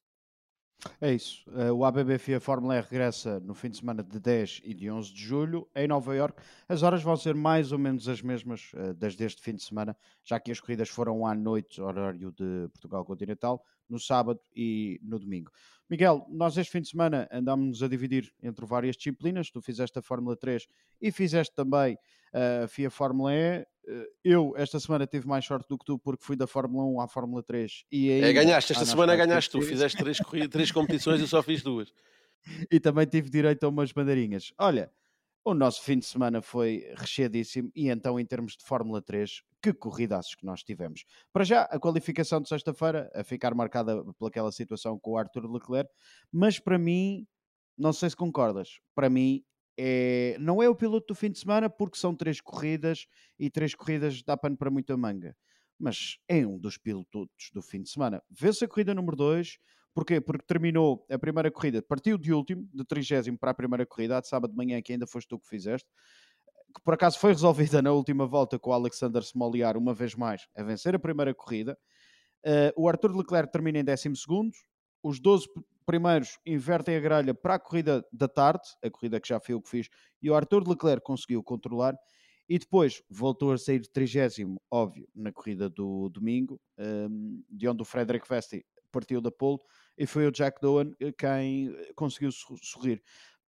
[0.99, 1.43] É isso.
[1.47, 4.89] Uh, o ABB FIA Fórmula E regressa no fim de semana de 10 e de
[4.89, 6.41] 11 de julho em Nova York.
[6.68, 9.95] As horas vão ser mais ou menos as mesmas uh, desde este fim de semana,
[10.24, 15.19] já que as corridas foram à noite, horário de Portugal Continental, no sábado e no
[15.19, 15.51] domingo.
[15.89, 19.51] Miguel, nós este fim de semana andámos a dividir entre várias disciplinas.
[19.51, 20.65] Tu fizeste a Fórmula 3
[21.01, 21.97] e fizeste também
[22.33, 23.67] a FIA Fórmula E.
[23.85, 27.01] Eh, eu, esta semana, tive mais sorte do que tu, porque fui da Fórmula 1
[27.01, 27.83] à Fórmula 3.
[27.91, 29.61] E aí, é, ganhaste, esta semana ganhaste tu.
[29.61, 30.17] Fizeste três,
[30.49, 31.93] três competições e eu só fiz duas.
[32.71, 34.51] E também tive direito a umas bandeirinhas.
[34.57, 34.91] Olha,
[35.43, 39.73] o nosso fim de semana foi recheadíssimo e então, em termos de Fórmula 3, que
[39.73, 41.03] corridaços que nós tivemos.
[41.33, 45.89] Para já, a qualificação de sexta-feira a ficar marcada pelaquela situação com o Arthur Leclerc,
[46.31, 47.25] mas para mim,
[47.77, 49.43] não sei se concordas, para mim
[49.77, 53.07] é, não é o piloto do fim de semana porque são três corridas
[53.39, 55.35] e três corridas dá pano para muita manga.
[55.79, 58.21] Mas é um dos pilotos do fim de semana.
[58.29, 59.57] Vê-se a corrida número 2.
[59.93, 60.21] Porquê?
[60.21, 64.27] Porque terminou a primeira corrida, partiu de último, de trigésimo para a primeira corrida, de
[64.27, 65.89] sábado de manhã, que ainda foste tu que fizeste
[66.73, 70.47] que por acaso foi resolvida na última volta com o Alexander Smoliar, uma vez mais,
[70.55, 71.77] a vencer a primeira corrida.
[72.45, 74.09] Uh, o Arthur Leclerc termina em 12
[75.03, 75.47] os 12
[75.85, 79.61] primeiros invertem a grelha para a corrida da tarde, a corrida que já foi o
[79.61, 79.89] que fiz,
[80.21, 81.95] e o Arthur Leclerc conseguiu controlar.
[82.47, 87.81] E depois voltou a sair de trigésimo, óbvio, na corrida do domingo, ehm, de onde
[87.81, 89.59] o Frederick Vesti partiu da pole,
[89.97, 93.01] e foi o Jack Doan quem conseguiu sorrir.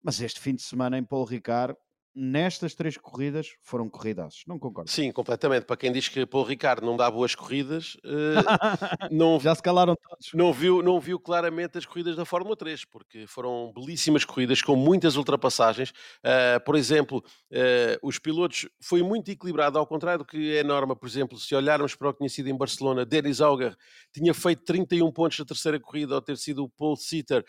[0.02, 1.76] Mas este fim de semana em Paul Ricard
[2.14, 4.90] nestas três corridas foram corridas, não concordo?
[4.90, 5.66] Sim, completamente.
[5.66, 8.42] Para quem diz que Paul Ricardo não dá boas corridas, uh,
[9.12, 10.30] não, já se calaram todos.
[10.34, 14.76] Não viu, não viu claramente as corridas da Fórmula 3, porque foram belíssimas corridas com
[14.76, 15.92] muitas ultrapassagens.
[15.92, 20.96] Uh, por exemplo, uh, os pilotos foi muito equilibrado, ao contrário do que é norma,
[20.96, 23.76] por exemplo, se olharmos para o que tinha sido em Barcelona, Denis Auger
[24.14, 27.46] tinha feito 31 pontos na terceira corrida ao ter sido o Paul Sitter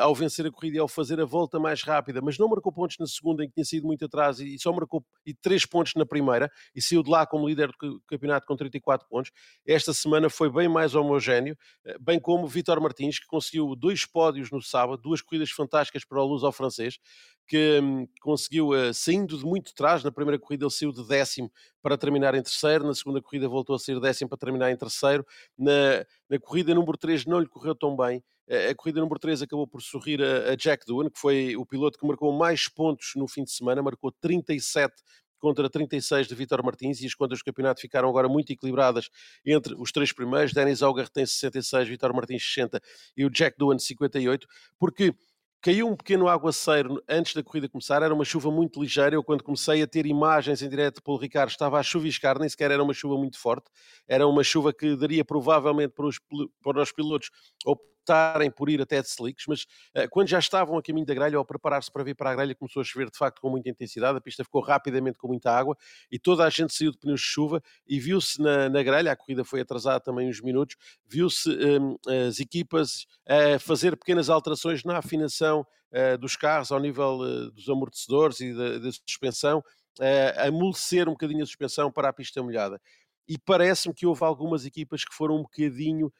[0.00, 2.96] ao vencer a corrida e ao fazer a volta mais rápida, mas não marcou pontos
[2.98, 5.94] na segunda, em que tinha sido muito muito atrás e só marcou e três pontos
[5.96, 9.32] na primeira e saiu de lá como líder do campeonato com 34 pontos.
[9.66, 14.50] Esta semana foi bem mais homogéneo, eh, bem como Vitor Martins, que conseguiu dois pódios
[14.50, 16.98] no sábado, duas corridas fantásticas para o Luz ao francês,
[17.46, 21.50] que hum, conseguiu, uh, saindo de muito atrás, na primeira corrida ele saiu de décimo
[21.80, 25.24] para terminar em terceiro, na segunda corrida voltou a sair décimo para terminar em terceiro,
[25.56, 29.66] na, na corrida número 3 não lhe correu tão bem, a corrida número 3 acabou
[29.66, 33.42] por sorrir a, Jack Doohan, que foi o piloto que marcou mais pontos no fim
[33.42, 34.94] de semana, marcou 37
[35.38, 39.08] contra 36 de Vitor Martins e as contas do campeonato ficaram agora muito equilibradas
[39.44, 40.52] entre os três primeiros.
[40.52, 42.80] Denis Auger tem 66, Vitor Martins 60
[43.16, 44.46] e o Jack Doohan 58,
[44.78, 45.14] porque
[45.60, 49.16] caiu um pequeno aguaceiro antes da corrida começar, era uma chuva muito ligeira.
[49.16, 52.70] Eu, quando comecei a ter imagens em direto pelo Ricardo, estava a chuviscar, nem sequer
[52.70, 53.68] era uma chuva muito forte,
[54.06, 56.20] era uma chuva que daria provavelmente para os,
[56.62, 57.30] para os pilotos
[58.06, 61.36] optarem por ir até de slicks, mas uh, quando já estavam a caminho da grelha
[61.36, 63.68] ou a preparar-se para vir para a grelha, começou a chover de facto com muita
[63.68, 65.76] intensidade, a pista ficou rapidamente com muita água
[66.10, 69.16] e toda a gente saiu de pneus de chuva e viu-se na, na grelha, a
[69.16, 71.96] corrida foi atrasada também uns minutos, viu-se um,
[72.28, 77.68] as equipas a fazer pequenas alterações na afinação uh, dos carros ao nível uh, dos
[77.68, 79.62] amortecedores e da, suspensão,
[80.38, 82.78] a amolecer um bocadinho a suspensão para a pista molhada.
[83.26, 86.12] E parece-me que houve algumas equipas que foram um bocadinho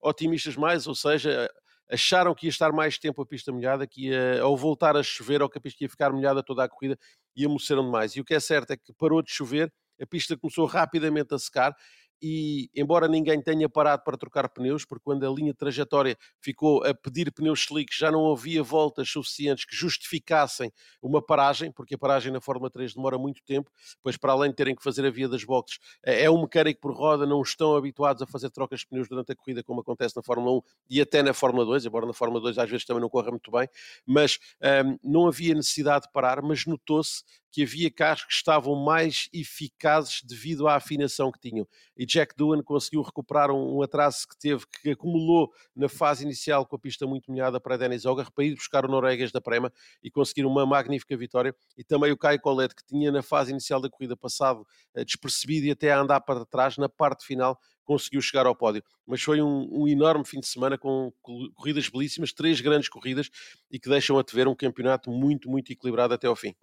[0.00, 1.50] otimistas mais, ou seja,
[1.90, 5.42] acharam que ia estar mais tempo a pista molhada, que ia, ao voltar a chover,
[5.42, 6.98] ou que a pista ia ficar molhada toda a corrida,
[7.34, 8.14] e amoleceram demais.
[8.16, 11.38] E o que é certo é que parou de chover, a pista começou rapidamente a
[11.38, 11.74] secar,
[12.20, 16.84] e embora ninguém tenha parado para trocar pneus, porque quando a linha de trajetória ficou
[16.84, 20.72] a pedir pneus slicks, já não havia voltas suficientes que justificassem
[21.02, 23.70] uma paragem, porque a paragem na Fórmula 3 demora muito tempo,
[24.02, 26.80] pois para além de terem que fazer a via das boxes, é, é um mecânico
[26.80, 30.16] por roda, não estão habituados a fazer trocas de pneus durante a corrida, como acontece
[30.16, 33.00] na Fórmula 1 e até na Fórmula 2, embora na Fórmula 2 às vezes também
[33.00, 33.68] não corra muito bem,
[34.06, 34.38] mas
[34.84, 37.22] um, não havia necessidade de parar, mas notou-se
[37.58, 41.66] que havia carros que estavam mais eficazes devido à afinação que tinham.
[41.96, 46.64] E Jack Doohan conseguiu recuperar um, um, atraso que teve, que acumulou na fase inicial
[46.64, 49.72] com a pista muito molhada para Denis Ogar, para ir buscar o Noruegas da Prema
[50.00, 51.52] e conseguir uma magnífica vitória.
[51.76, 54.64] E também o Caio Colette, que tinha na fase inicial da corrida passado
[54.94, 58.84] uh, despercebido e até a andar para trás, na parte final conseguiu chegar ao pódio.
[59.04, 61.12] Mas foi um, um, enorme fim de semana com
[61.56, 63.28] corridas belíssimas, três grandes corridas
[63.68, 66.54] e que deixam a te ver um campeonato muito, muito equilibrado até ao fim.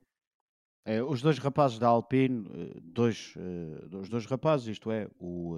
[0.86, 5.58] É, os dois rapazes da Alpine, eh, dois, uh, os dois rapazes, isto é, o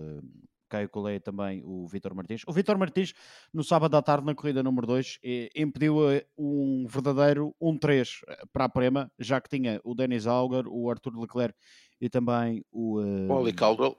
[0.69, 2.43] Caio Collet e também o Vitor Martins.
[2.47, 3.13] O Vitor Martins,
[3.53, 5.19] no sábado à tarde, na corrida número 2,
[5.53, 5.97] impediu
[6.37, 8.21] um verdadeiro 1-3
[8.53, 11.57] para a Prema, já que tinha o Denis Auger, o Arthur Leclerc
[11.99, 13.01] e também o...
[13.01, 13.97] Uh, Oli Caldwell.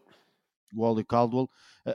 [0.74, 1.48] O Oli Caldwell.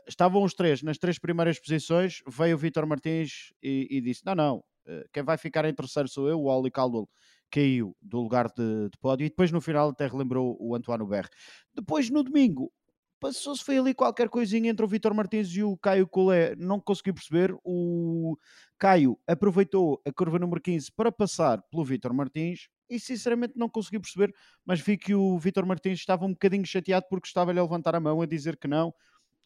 [0.07, 4.35] Estavam os três nas três primeiras posições, veio o Vitor Martins e, e disse, não,
[4.35, 4.63] não,
[5.11, 7.07] quem vai ficar em terceiro sou eu, o Oli Caldwell
[7.53, 11.29] caiu do lugar de, de pódio e depois no final até relembrou o Antoine Berre.
[11.75, 12.71] Depois no domingo
[13.19, 17.13] passou-se foi ali qualquer coisinha entre o Vitor Martins e o Caio Collet, não consegui
[17.13, 17.55] perceber.
[17.63, 18.35] O
[18.77, 23.99] Caio aproveitou a curva número 15 para passar pelo Vitor Martins e sinceramente não consegui
[23.99, 24.33] perceber,
[24.65, 27.99] mas vi que o Vitor Martins estava um bocadinho chateado porque estava-lhe a levantar a
[27.99, 28.93] mão a dizer que não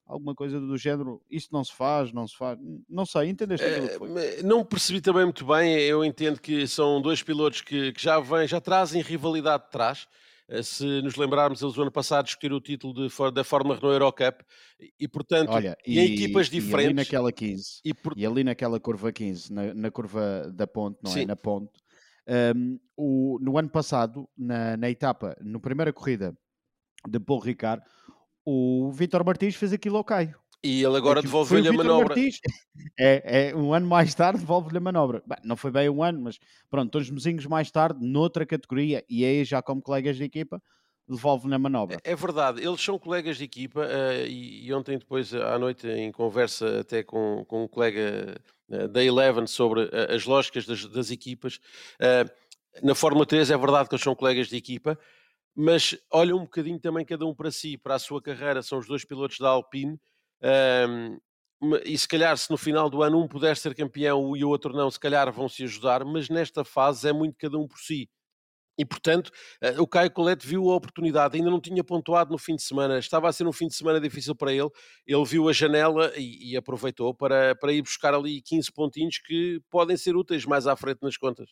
[0.08, 2.58] alguma coisa do género, isso não se faz, não se faz,
[2.90, 7.62] não sei, entendeste é, Não percebi também muito bem, eu entendo que são dois pilotos
[7.62, 10.08] que, que já vêm, já trazem rivalidade de trás,
[10.50, 13.94] eh, se nos lembrarmos, eles o ano passado discutiram o título de, da Fórmula Renault
[13.94, 14.44] Eurocup
[15.00, 16.86] e, portanto, Olha, e, e, em equipas diferentes.
[16.86, 18.14] E ali naquela 15, e, por...
[18.18, 21.14] e ali naquela curva 15, na, na curva da ponte, não é?
[21.14, 21.22] Sim.
[21.22, 21.26] é?
[21.26, 21.72] Na ponte,
[22.56, 26.36] um, o, no ano passado, na, na etapa, na primeira corrida
[27.08, 27.84] de Paul Ricard,
[28.50, 30.34] o Vitor Martins fez aquilo ao Caio.
[30.64, 32.16] E ele agora devolveu-lhe a manobra.
[32.16, 32.40] Martins.
[33.00, 35.22] É, é, um ano mais tarde devolve-lhe a manobra.
[35.26, 39.26] Bem, não foi bem um ano, mas pronto, uns mesinhos mais tarde, noutra categoria, e
[39.26, 40.62] aí já como colegas de equipa,
[41.08, 41.98] devolve-lhe a manobra.
[42.04, 45.88] É, é, verdade, eles são colegas de equipa uh, e, e, ontem depois à noite
[45.88, 50.86] em conversa até com, com um colega uh, da Eleven sobre uh, as lógicas das,
[50.86, 51.60] das equipas,
[52.82, 54.98] na Fórmula 3 é verdade que eles são colegas de equipa,
[55.60, 58.86] mas olha um bocadinho também cada um para si, para a sua carreira, são os
[58.86, 60.00] dois pilotos da Alpine,
[60.88, 61.18] um,
[61.84, 64.72] e se calhar se no final do ano um puder ser campeão e o outro
[64.72, 68.08] não, se calhar vão se ajudar, mas nesta fase é muito cada um por si.
[68.78, 69.32] E portanto,
[69.64, 73.00] uh, o Caio Colette viu a oportunidade, ainda não tinha pontuado no fim de semana,
[73.00, 74.70] estava a ser um fim de semana difícil para ele,
[75.08, 79.60] ele viu a janela e, e aproveitou para, para ir buscar ali 15 pontinhos que
[79.72, 81.50] podem ser úteis mais à frente nas contas.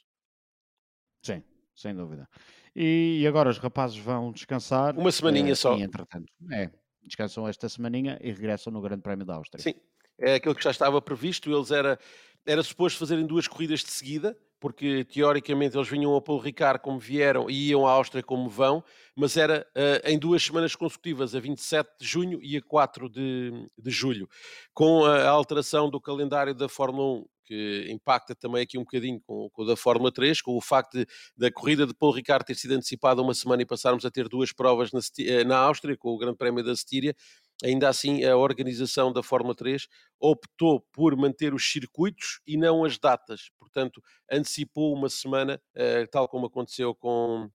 [1.23, 1.41] Sim,
[1.75, 2.27] sem dúvida.
[2.75, 4.97] E agora os rapazes vão descansar.
[4.97, 5.77] Uma semaninha uh, só.
[5.77, 6.69] E, entretanto, é,
[7.03, 9.61] descansam esta semaninha e regressam no Grande Prémio da Áustria.
[9.61, 9.75] Sim,
[10.19, 11.49] é aquilo que já estava previsto.
[11.49, 11.99] Eles era,
[12.45, 16.99] era suposto fazerem duas corridas de seguida, porque teoricamente eles vinham ao Paulo Ricard como
[16.99, 18.83] vieram e iam à Áustria como vão,
[19.15, 23.69] mas era uh, em duas semanas consecutivas, a 27 de junho e a 4 de,
[23.77, 24.27] de julho.
[24.73, 29.49] Com a alteração do calendário da Fórmula 1 que impacta também aqui um bocadinho com,
[29.55, 31.07] o da Fórmula 3, com o facto de,
[31.37, 34.51] da corrida de Paul Ricard ter sido antecipada uma semana e passarmos a ter duas
[34.51, 37.15] provas na, eh, na Áustria, com o Grande Prémio da Stíria,
[37.63, 39.87] ainda assim a organização da Fórmula 3
[40.19, 44.01] optou por manter os circuitos e não as datas, portanto
[44.31, 47.49] antecipou uma semana, uh, tal como aconteceu com,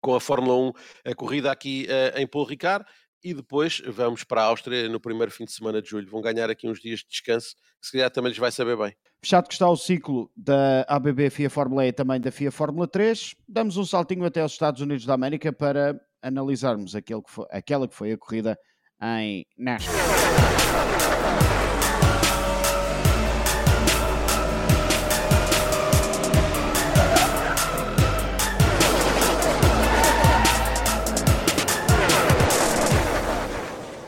[0.00, 0.72] com a Fórmula 1,
[1.10, 2.84] a corrida aqui uh, em Paul Ricard,
[3.24, 6.10] e depois vamos para a Áustria no primeiro fim de semana de julho.
[6.10, 8.94] Vão ganhar aqui uns dias de descanso, que se calhar também lhes vai saber bem.
[9.22, 12.86] Fechado que está o ciclo da ABB FIA Fórmula E e também da FIA Fórmula
[12.86, 17.46] 3, damos um saltinho até aos Estados Unidos da América para analisarmos aquele que foi,
[17.50, 18.58] aquela que foi a corrida
[19.04, 19.98] em Nashville.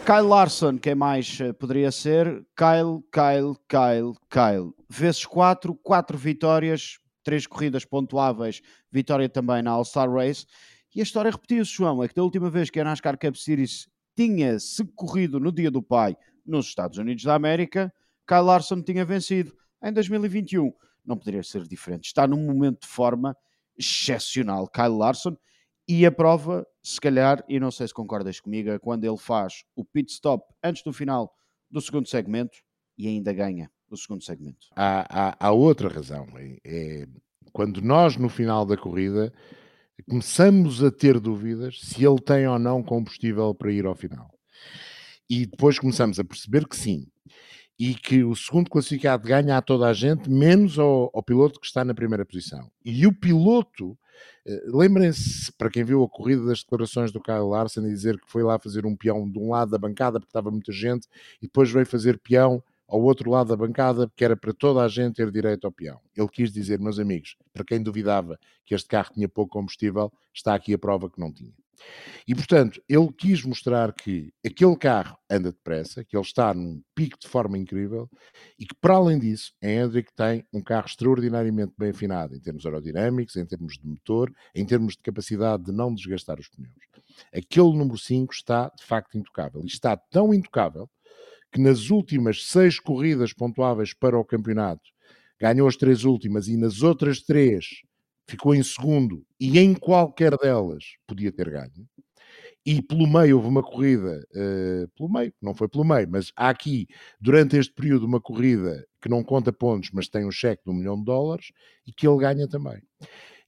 [0.06, 2.46] Kyle Larson, quem mais eh, poderia ser?
[2.56, 4.72] Kyle, Kyle, Kyle, Kyle.
[4.88, 10.46] Vezes 4, 4 vitórias, 3 corridas pontuáveis, vitória também na All-Star Race.
[10.94, 13.88] E a história repetiu-se, João, é que da última vez que a NASCAR Cup Series
[14.16, 17.92] tinha-se corrido no Dia do Pai nos Estados Unidos da América,
[18.26, 19.52] Kyle Larson tinha vencido
[19.82, 20.72] em 2021.
[21.04, 22.06] Não poderia ser diferente.
[22.06, 23.36] Está num momento de forma
[23.78, 25.36] excepcional, Kyle Larson,
[25.88, 29.64] e a prova se calhar, e não sei se concordas comigo, é quando ele faz
[29.74, 31.32] o pit stop antes do final
[31.68, 32.58] do segundo segmento
[32.96, 34.68] e ainda ganha o segundo segmento.
[34.74, 36.26] Há, há, há outra razão.
[36.36, 37.08] É, é,
[37.52, 39.32] quando nós, no final da corrida,
[40.08, 44.30] começamos a ter dúvidas se ele tem ou não combustível para ir ao final.
[45.28, 47.06] E depois começamos a perceber que sim.
[47.78, 51.66] E que o segundo classificado ganha a toda a gente, menos ao, ao piloto que
[51.66, 52.70] está na primeira posição.
[52.84, 53.98] E o piloto,
[54.46, 58.30] eh, lembrem-se, para quem viu a corrida das declarações do Kyle Larson, e dizer que
[58.30, 61.06] foi lá fazer um peão de um lado da bancada porque estava muita gente,
[61.42, 64.88] e depois veio fazer peão ao outro lado da bancada, que era para toda a
[64.88, 66.00] gente ter direito ao peão.
[66.16, 70.54] Ele quis dizer, meus amigos, para quem duvidava que este carro tinha pouco combustível, está
[70.54, 71.54] aqui a prova que não tinha.
[72.26, 77.18] E, portanto, ele quis mostrar que aquele carro anda depressa, que ele está num pico
[77.18, 78.08] de forma incrível
[78.58, 82.64] e que, para além disso, a Hendrick tem um carro extraordinariamente bem afinado em termos
[82.64, 86.74] aerodinâmicos, em termos de motor, em termos de capacidade de não desgastar os pneus.
[87.32, 89.62] Aquele número 5 está, de facto, intocável.
[89.62, 90.88] E está tão intocável
[91.52, 94.90] que nas últimas seis corridas pontuáveis para o campeonato
[95.40, 97.82] ganhou as três últimas e nas outras três
[98.28, 101.88] ficou em segundo e em qualquer delas podia ter ganho.
[102.64, 106.48] E pelo meio houve uma corrida, uh, pelo meio, não foi pelo meio, mas há
[106.48, 106.88] aqui,
[107.20, 110.74] durante este período, uma corrida que não conta pontos, mas tem um cheque de um
[110.74, 111.52] milhão de dólares
[111.86, 112.82] e que ele ganha também.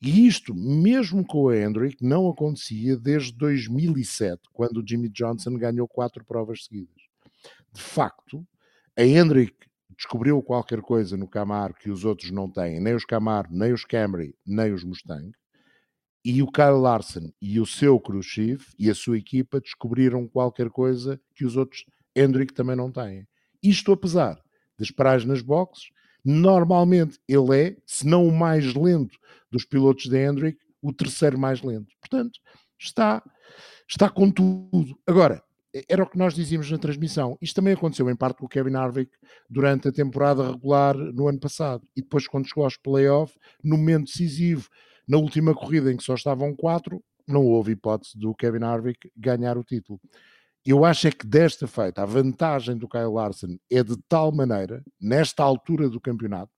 [0.01, 5.89] E isto, mesmo com o Hendrick, não acontecia desde 2007, quando o Jimmy Johnson ganhou
[5.89, 7.08] quatro provas seguidas
[7.73, 8.47] de facto,
[8.97, 9.55] a Hendrick
[9.97, 13.85] descobriu qualquer coisa no Camaro que os outros não têm, nem os Camaro, nem os
[13.85, 15.32] Camry, nem os Mustang,
[16.24, 21.20] e o Kyle Larson e o seu Khrushchev e a sua equipa descobriram qualquer coisa
[21.35, 21.85] que os outros
[22.15, 23.27] Hendrick também não têm.
[23.62, 24.40] Isto apesar
[24.78, 25.89] das paragens nas boxes,
[26.24, 29.19] normalmente ele é, se não o mais lento
[29.51, 31.93] dos pilotos da Hendrick, o terceiro mais lento.
[32.01, 32.39] Portanto,
[32.78, 33.23] está,
[33.89, 34.99] está com tudo.
[35.07, 35.43] Agora,
[35.89, 37.36] era o que nós dizíamos na transmissão.
[37.40, 39.12] Isto também aconteceu em parte com o Kevin Harvick
[39.49, 41.86] durante a temporada regular no ano passado.
[41.97, 44.69] E depois, quando chegou aos playoffs, no momento decisivo,
[45.07, 49.59] na última corrida em que só estavam quatro, não houve hipótese do Kevin Harvick ganhar
[49.59, 50.01] o título.
[50.65, 54.82] Eu acho é que desta feita, a vantagem do Kyle Larson é de tal maneira,
[55.01, 56.53] nesta altura do campeonato,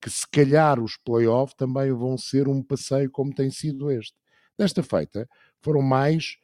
[0.00, 4.16] que se calhar os playoffs também vão ser um passeio como tem sido este.
[4.58, 5.28] Desta feita,
[5.60, 6.36] foram mais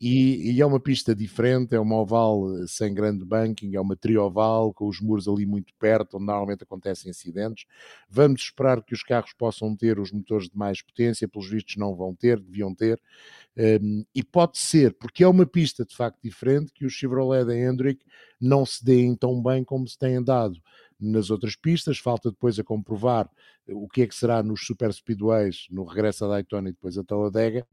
[0.00, 3.96] E, e, é uma pista diferente, é uma oval eh, sem grande banking, é uma
[3.96, 7.66] trioval com os muros ali muito perto, onde normalmente acontecem acidentes.
[8.08, 11.96] Vamos esperar que os carros possam ter os motores de mais potência, pelos vistos não
[11.96, 13.00] vão ter, deviam ter.
[13.56, 17.56] Um, e pode ser, porque é uma pista de facto diferente, que o Chevrolet da
[17.56, 18.04] Hendrick
[18.40, 20.62] não se deem tão bem como se têm dado
[21.00, 21.98] nas outras pistas.
[21.98, 23.30] Falta depois a comprovar
[23.68, 27.04] o que é que será nos super speedways, no regresso a Daytona e depois a
[27.04, 27.66] Talladega,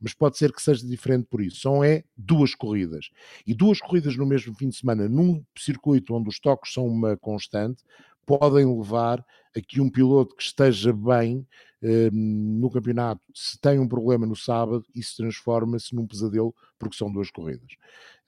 [0.00, 1.60] mas pode ser que seja diferente por isso.
[1.60, 3.10] São é duas corridas.
[3.46, 7.16] E duas corridas no mesmo fim de semana, num circuito onde os toques são uma
[7.16, 7.82] constante,
[8.24, 9.24] podem levar
[9.56, 11.69] a que um piloto que esteja bem eh,
[12.12, 17.30] no campeonato, se tem um problema no sábado, isso transforma-se num pesadelo, porque são duas
[17.30, 17.70] corridas.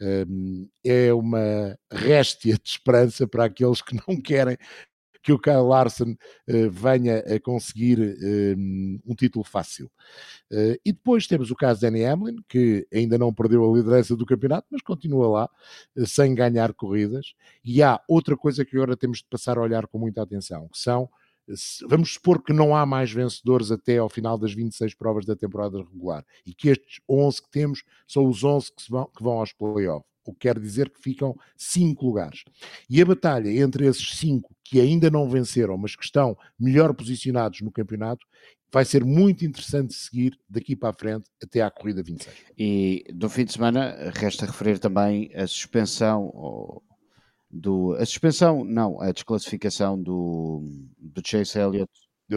[0.01, 4.57] Eh, é uma réstia de esperança para aqueles que não querem
[5.23, 6.17] que o Kyle Larson
[6.49, 7.99] uh, venha a conseguir
[9.07, 9.91] um título fácil.
[10.51, 14.17] Uh, e depois temos o caso de Danny Hamlin, que ainda não perdeu a liderança
[14.17, 15.51] do campeonato, mas continua lá,
[16.05, 17.35] sem ganhar corridas.
[17.65, 20.79] E há outra coisa que agora temos de passar a olhar com muita atenção, que
[20.79, 21.09] são
[21.89, 25.79] vamos supor que não há mais vencedores até ao final das 26 provas da temporada
[25.79, 29.53] regular e que estes 11 que temos são os 11 que, vão, que vão aos
[29.53, 32.45] playoffs o que quer dizer que ficam cinco lugares.
[32.89, 37.61] E a batalha entre esses cinco que ainda não venceram, mas que estão melhor posicionados
[37.61, 38.25] no campeonato,
[38.73, 42.35] vai ser muito interessante seguir daqui para a frente até à corrida 26.
[42.57, 46.83] E no fim de semana resta referir também a suspensão
[47.53, 50.63] do a suspensão, não, a desclassificação do,
[50.99, 51.91] do Chase Elliott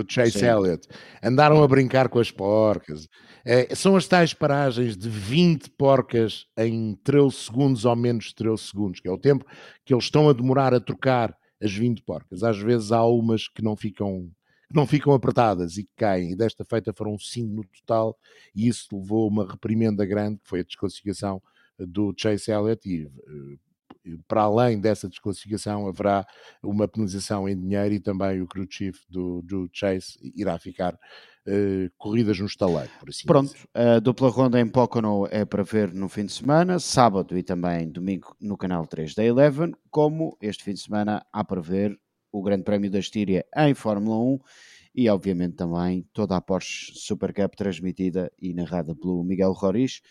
[0.03, 0.45] do Chase Sim.
[0.45, 0.87] Elliott.
[1.23, 3.07] Andaram a brincar com as porcas.
[3.45, 8.63] É, são as tais paragens de 20 porcas em 13 segundos ou menos de 13
[8.63, 9.45] segundos, que é o tempo
[9.85, 12.43] que eles estão a demorar a trocar as 20 porcas.
[12.43, 14.29] Às vezes há umas que não ficam
[14.67, 16.31] que não ficam apertadas e que caem.
[16.31, 18.17] E desta feita foram 5 no total,
[18.55, 21.39] e isso levou a uma reprimenda grande, que foi a desclassificação
[21.77, 23.57] do Chase Elliott, e eh,
[24.27, 26.25] para além dessa desclassificação, haverá
[26.63, 31.91] uma penalização em dinheiro e também o crew chief do, do Chase irá ficar uh,
[31.97, 33.67] corridas no estaleiro, por assim Pronto, dizer.
[33.73, 37.89] a dupla ronda em Pocono é para ver no fim de semana, sábado e também
[37.89, 41.99] domingo no canal 3 da Eleven, como este fim de semana há para ver
[42.31, 44.39] o Grande Prémio da Estíria em Fórmula 1
[44.95, 50.01] e obviamente também toda a Porsche Super Cup transmitida e narrada pelo Miguel Roriz.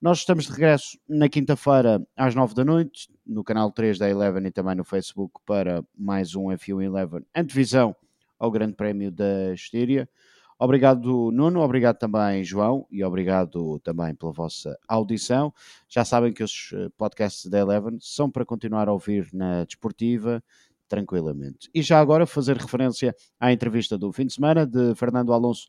[0.00, 4.46] Nós estamos de regresso na quinta-feira às nove da noite, no canal 3 da Eleven
[4.46, 7.96] e também no Facebook para mais um F1 Eleven antevisão
[8.38, 10.08] ao Grande Prémio da Estíria.
[10.56, 15.52] Obrigado, Nuno, obrigado também, João, e obrigado também pela vossa audição.
[15.88, 20.40] Já sabem que os eh, podcasts da Eleven são para continuar a ouvir na Desportiva,
[20.88, 21.68] tranquilamente.
[21.74, 25.66] E já agora fazer referência à entrevista do fim de semana de Fernando Alonso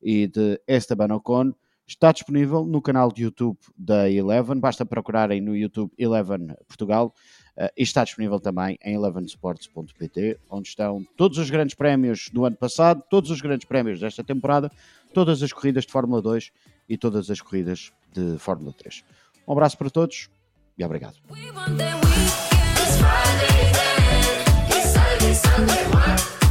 [0.00, 1.52] e de Esteban Ocon,
[1.86, 7.14] Está disponível no canal de YouTube da Eleven, basta procurarem no YouTube Eleven Portugal
[7.56, 12.56] uh, e está disponível também em elevensports.pt, onde estão todos os grandes prémios do ano
[12.56, 14.70] passado, todos os grandes prémios desta temporada,
[15.12, 16.52] todas as corridas de Fórmula 2
[16.88, 19.04] e todas as corridas de Fórmula 3.
[19.46, 20.30] Um abraço para todos
[20.78, 21.16] e obrigado.
[25.32, 26.41] We